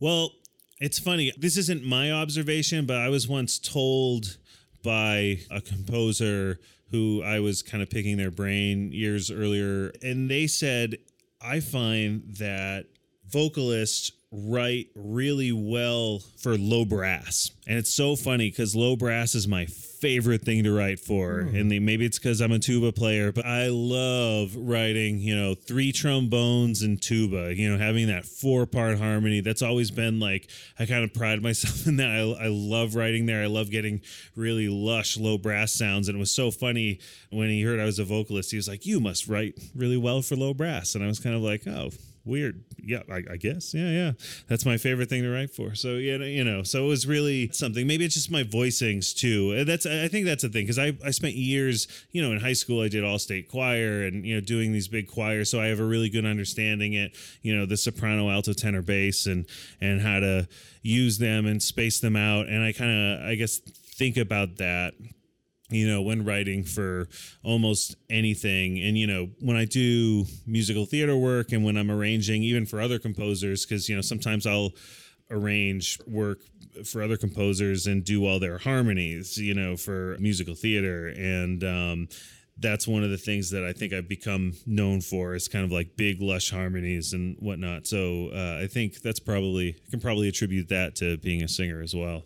Well, 0.00 0.32
it's 0.80 0.98
funny. 0.98 1.32
This 1.38 1.56
isn't 1.56 1.82
my 1.82 2.12
observation, 2.12 2.84
but 2.84 2.98
I 2.98 3.08
was 3.08 3.26
once 3.26 3.58
told 3.58 4.36
by 4.82 5.38
a 5.50 5.62
composer 5.62 6.58
who 6.90 7.22
I 7.22 7.40
was 7.40 7.62
kind 7.62 7.82
of 7.82 7.88
picking 7.88 8.18
their 8.18 8.30
brain 8.30 8.92
years 8.92 9.30
earlier, 9.30 9.92
and 10.02 10.30
they 10.30 10.46
said, 10.46 10.98
I 11.40 11.60
find 11.60 12.36
that 12.38 12.84
vocalists 13.26 14.10
write 14.34 14.88
really 14.96 15.52
well 15.52 16.18
for 16.38 16.56
low 16.58 16.84
brass. 16.84 17.50
And 17.66 17.78
it's 17.78 17.94
so 17.94 18.16
funny 18.16 18.50
because 18.50 18.74
low 18.74 18.96
brass 18.96 19.34
is 19.34 19.46
my 19.46 19.66
favorite 19.66 20.42
thing 20.42 20.64
to 20.64 20.72
write 20.72 20.98
for. 20.98 21.42
Mm. 21.42 21.60
And 21.60 21.70
they, 21.70 21.78
maybe 21.78 22.04
it's 22.04 22.18
because 22.18 22.40
I'm 22.40 22.52
a 22.52 22.58
tuba 22.58 22.92
player, 22.92 23.32
but 23.32 23.46
I 23.46 23.68
love 23.68 24.54
writing, 24.56 25.20
you 25.20 25.36
know, 25.36 25.54
three 25.54 25.92
trombones 25.92 26.82
and 26.82 27.00
tuba, 27.00 27.54
you 27.54 27.70
know, 27.70 27.78
having 27.78 28.08
that 28.08 28.26
four 28.26 28.66
part 28.66 28.98
harmony. 28.98 29.40
That's 29.40 29.62
always 29.62 29.90
been 29.90 30.18
like, 30.18 30.50
I 30.78 30.86
kind 30.86 31.04
of 31.04 31.14
pride 31.14 31.40
myself 31.42 31.86
in 31.86 31.96
that. 31.96 32.10
I, 32.10 32.46
I 32.46 32.48
love 32.48 32.96
writing 32.96 33.26
there. 33.26 33.42
I 33.42 33.46
love 33.46 33.70
getting 33.70 34.02
really 34.34 34.68
lush 34.68 35.16
low 35.16 35.38
brass 35.38 35.72
sounds. 35.72 36.08
And 36.08 36.16
it 36.16 36.20
was 36.20 36.32
so 36.32 36.50
funny 36.50 36.98
when 37.30 37.48
he 37.48 37.62
heard 37.62 37.78
I 37.78 37.84
was 37.84 37.98
a 37.98 38.04
vocalist, 38.04 38.50
he 38.50 38.56
was 38.56 38.68
like, 38.68 38.84
You 38.84 39.00
must 39.00 39.28
write 39.28 39.58
really 39.74 39.96
well 39.96 40.22
for 40.22 40.34
low 40.34 40.54
brass. 40.54 40.94
And 40.94 41.04
I 41.04 41.06
was 41.06 41.20
kind 41.20 41.36
of 41.36 41.42
like, 41.42 41.66
Oh, 41.66 41.90
weird. 42.24 42.64
Yeah, 42.82 43.02
I, 43.10 43.22
I, 43.32 43.36
guess. 43.36 43.74
Yeah, 43.74 43.90
yeah. 43.90 44.12
That's 44.48 44.64
my 44.64 44.76
favorite 44.76 45.08
thing 45.08 45.22
to 45.22 45.30
write 45.30 45.50
for. 45.50 45.74
So 45.74 45.94
yeah, 45.94 46.16
you 46.16 46.44
know, 46.44 46.62
so 46.62 46.84
it 46.84 46.88
was 46.88 47.06
really 47.06 47.50
something. 47.52 47.86
Maybe 47.86 48.04
it's 48.04 48.14
just 48.14 48.30
my 48.30 48.42
voicings 48.42 49.14
too. 49.14 49.56
Uh, 49.58 49.64
that's 49.64 49.86
I 49.86 50.08
think 50.08 50.26
that's 50.26 50.42
the 50.42 50.48
thing 50.48 50.64
because 50.64 50.78
I 50.78 50.92
I 51.04 51.10
spent 51.10 51.34
years, 51.34 51.88
you 52.12 52.22
know, 52.22 52.32
in 52.32 52.40
high 52.40 52.52
school 52.52 52.82
I 52.82 52.88
did 52.88 53.04
all 53.04 53.18
state 53.18 53.50
choir 53.50 54.02
and 54.02 54.24
you 54.26 54.34
know 54.34 54.40
doing 54.40 54.72
these 54.72 54.88
big 54.88 55.08
choirs, 55.08 55.50
so 55.50 55.60
I 55.60 55.66
have 55.66 55.80
a 55.80 55.84
really 55.84 56.08
good 56.08 56.24
understanding 56.24 56.94
it. 56.94 57.16
You 57.42 57.56
know, 57.56 57.66
the 57.66 57.76
soprano, 57.76 58.30
alto, 58.30 58.52
tenor, 58.52 58.82
bass, 58.82 59.26
and 59.26 59.46
and 59.80 60.00
how 60.00 60.20
to 60.20 60.48
use 60.82 61.18
them 61.18 61.46
and 61.46 61.62
space 61.62 62.00
them 62.00 62.16
out. 62.16 62.46
And 62.48 62.62
I 62.62 62.72
kind 62.72 62.90
of 62.90 63.28
I 63.28 63.34
guess 63.34 63.58
think 63.58 64.16
about 64.16 64.56
that 64.56 64.94
you 65.70 65.88
know, 65.88 66.02
when 66.02 66.24
writing 66.24 66.62
for 66.62 67.08
almost 67.42 67.96
anything. 68.10 68.80
And, 68.82 68.98
you 68.98 69.06
know, 69.06 69.30
when 69.40 69.56
I 69.56 69.64
do 69.64 70.26
musical 70.46 70.84
theater 70.84 71.16
work 71.16 71.52
and 71.52 71.64
when 71.64 71.76
I'm 71.76 71.90
arranging, 71.90 72.42
even 72.42 72.66
for 72.66 72.80
other 72.80 72.98
composers, 72.98 73.64
because, 73.64 73.88
you 73.88 73.96
know, 73.96 74.02
sometimes 74.02 74.46
I'll 74.46 74.72
arrange 75.30 75.98
work 76.06 76.40
for 76.84 77.02
other 77.02 77.16
composers 77.16 77.86
and 77.86 78.04
do 78.04 78.26
all 78.26 78.38
their 78.38 78.58
harmonies, 78.58 79.38
you 79.38 79.54
know, 79.54 79.76
for 79.76 80.16
musical 80.20 80.54
theater. 80.54 81.08
And, 81.08 81.64
um, 81.64 82.08
that's 82.56 82.86
one 82.86 83.02
of 83.02 83.10
the 83.10 83.16
things 83.16 83.50
that 83.50 83.64
I 83.64 83.72
think 83.72 83.92
I've 83.92 84.08
become 84.08 84.52
known 84.64 85.00
for 85.00 85.34
is 85.34 85.48
kind 85.48 85.64
of 85.64 85.72
like 85.72 85.96
big, 85.96 86.22
lush 86.22 86.50
harmonies 86.50 87.12
and 87.12 87.36
whatnot. 87.40 87.86
So 87.88 88.30
uh, 88.32 88.60
I 88.62 88.68
think 88.68 89.00
that's 89.00 89.18
probably, 89.18 89.76
I 89.86 89.90
can 89.90 89.98
probably 89.98 90.28
attribute 90.28 90.68
that 90.68 90.94
to 90.96 91.16
being 91.16 91.42
a 91.42 91.48
singer 91.48 91.82
as 91.82 91.96
well. 91.96 92.22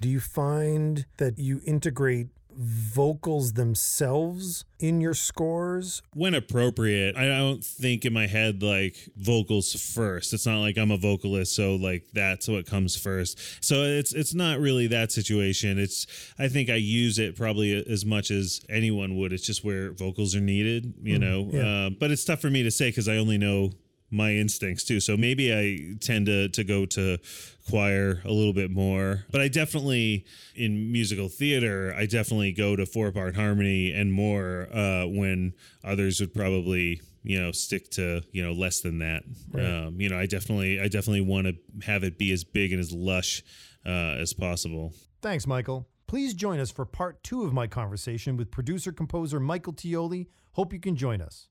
Do 0.00 0.08
you 0.08 0.18
find 0.18 1.06
that 1.18 1.38
you 1.38 1.60
integrate 1.64 2.28
vocals 2.58 3.52
themselves 3.52 4.64
in 4.80 5.00
your 5.00 5.14
scores? 5.14 6.02
When 6.12 6.34
appropriate. 6.34 7.16
I 7.16 7.26
don't 7.28 7.64
think 7.64 8.04
in 8.04 8.12
my 8.12 8.26
head 8.26 8.62
like 8.62 8.96
vocals 9.16 9.72
first. 9.94 10.32
It's 10.32 10.46
not 10.46 10.58
like 10.58 10.76
I'm 10.76 10.90
a 10.90 10.96
vocalist, 10.96 11.54
so 11.54 11.76
like 11.76 12.06
that's 12.12 12.48
what 12.48 12.66
comes 12.66 12.96
first. 12.96 13.38
So 13.64 13.84
it's 13.84 14.12
it's 14.12 14.34
not 14.34 14.58
really 14.58 14.88
that 14.88 15.12
situation. 15.12 15.78
It's 15.78 16.06
I 16.38 16.48
think 16.48 16.68
I 16.68 16.76
use 16.76 17.18
it 17.18 17.36
probably 17.36 17.84
as 17.88 18.04
much 18.04 18.30
as 18.30 18.60
anyone 18.68 19.16
would. 19.16 19.32
It's 19.32 19.46
just 19.46 19.64
where 19.64 19.92
vocals 19.92 20.34
are 20.34 20.40
needed, 20.40 20.94
you 21.02 21.18
mm, 21.18 21.20
know. 21.20 21.50
Yeah. 21.52 21.86
Uh, 21.86 21.90
but 21.90 22.10
it's 22.10 22.24
tough 22.24 22.40
for 22.40 22.50
me 22.50 22.64
to 22.64 22.70
say 22.70 22.88
because 22.88 23.08
I 23.08 23.16
only 23.16 23.38
know 23.38 23.70
my 24.10 24.32
instincts 24.32 24.84
too. 24.84 25.00
So 25.00 25.16
maybe 25.16 25.52
I 25.52 25.96
tend 26.00 26.26
to 26.26 26.48
to 26.48 26.64
go 26.64 26.86
to 26.86 27.18
choir 27.68 28.22
a 28.24 28.32
little 28.32 28.52
bit 28.52 28.70
more. 28.70 29.24
But 29.30 29.40
I 29.40 29.48
definitely 29.48 30.24
in 30.54 30.90
musical 30.92 31.28
theater, 31.28 31.94
I 31.96 32.06
definitely 32.06 32.52
go 32.52 32.76
to 32.76 32.86
four 32.86 33.12
part 33.12 33.36
harmony 33.36 33.92
and 33.92 34.12
more 34.12 34.68
uh, 34.72 35.06
when 35.06 35.54
others 35.84 36.20
would 36.20 36.34
probably 36.34 37.00
you 37.22 37.40
know 37.40 37.52
stick 37.52 37.90
to 37.92 38.22
you 38.32 38.42
know 38.44 38.52
less 38.52 38.80
than 38.80 38.98
that. 39.00 39.22
Right. 39.52 39.64
Um, 39.64 40.00
you 40.00 40.08
know, 40.08 40.18
I 40.18 40.26
definitely 40.26 40.80
I 40.80 40.88
definitely 40.88 41.22
want 41.22 41.46
to 41.46 41.86
have 41.86 42.04
it 42.04 42.18
be 42.18 42.32
as 42.32 42.44
big 42.44 42.72
and 42.72 42.80
as 42.80 42.92
lush 42.92 43.42
uh, 43.86 44.16
as 44.18 44.32
possible. 44.32 44.92
Thanks, 45.20 45.46
Michael. 45.46 45.88
Please 46.06 46.32
join 46.32 46.58
us 46.58 46.70
for 46.70 46.86
part 46.86 47.22
two 47.22 47.44
of 47.44 47.52
my 47.52 47.66
conversation 47.66 48.38
with 48.38 48.50
producer 48.50 48.92
composer 48.92 49.38
Michael 49.38 49.74
Teoli. 49.74 50.28
Hope 50.52 50.72
you 50.72 50.80
can 50.80 50.96
join 50.96 51.20
us. 51.20 51.48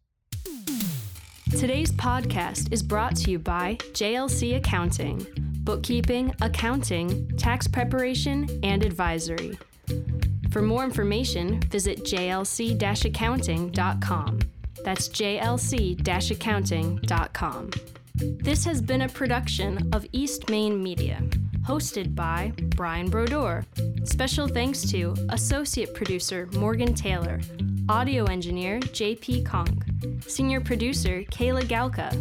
Today's 1.51 1.91
podcast 1.91 2.71
is 2.71 2.83
brought 2.83 3.15
to 3.17 3.31
you 3.31 3.39
by 3.39 3.75
JLC 3.93 4.57
Accounting, 4.57 5.25
bookkeeping, 5.63 6.35
accounting, 6.41 7.27
tax 7.37 7.67
preparation, 7.67 8.47
and 8.63 8.83
advisory. 8.83 9.57
For 10.51 10.61
more 10.61 10.83
information, 10.83 11.59
visit 11.61 12.03
jlc 12.03 13.05
accounting.com. 13.05 14.39
That's 14.83 15.09
jlc 15.09 16.31
accounting.com. 16.31 17.71
This 18.15 18.65
has 18.65 18.81
been 18.81 19.01
a 19.01 19.09
production 19.09 19.89
of 19.93 20.05
East 20.11 20.49
Main 20.49 20.83
Media, 20.83 21.23
hosted 21.65 22.13
by 22.13 22.51
Brian 22.75 23.09
Brodeur. 23.09 23.65
Special 24.03 24.47
thanks 24.47 24.83
to 24.91 25.15
Associate 25.29 25.91
Producer 25.93 26.47
Morgan 26.53 26.93
Taylor, 26.93 27.39
Audio 27.89 28.25
Engineer 28.25 28.79
JP 28.81 29.45
Kong, 29.45 29.81
Senior 30.27 30.59
Producer 30.59 31.23
Kayla 31.31 31.63
Galka. 31.63 32.11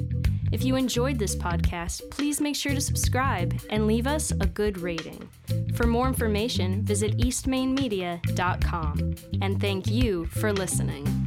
If 0.52 0.62
you 0.62 0.76
enjoyed 0.76 1.18
this 1.18 1.34
podcast, 1.34 2.08
please 2.10 2.40
make 2.40 2.54
sure 2.54 2.72
to 2.72 2.80
subscribe 2.80 3.60
and 3.70 3.88
leave 3.88 4.06
us 4.06 4.30
a 4.30 4.46
good 4.46 4.78
rating. 4.78 5.28
For 5.74 5.88
more 5.88 6.06
information, 6.06 6.82
visit 6.82 7.18
eastmainmedia.com. 7.18 9.14
And 9.42 9.60
thank 9.60 9.88
you 9.88 10.26
for 10.26 10.52
listening. 10.52 11.25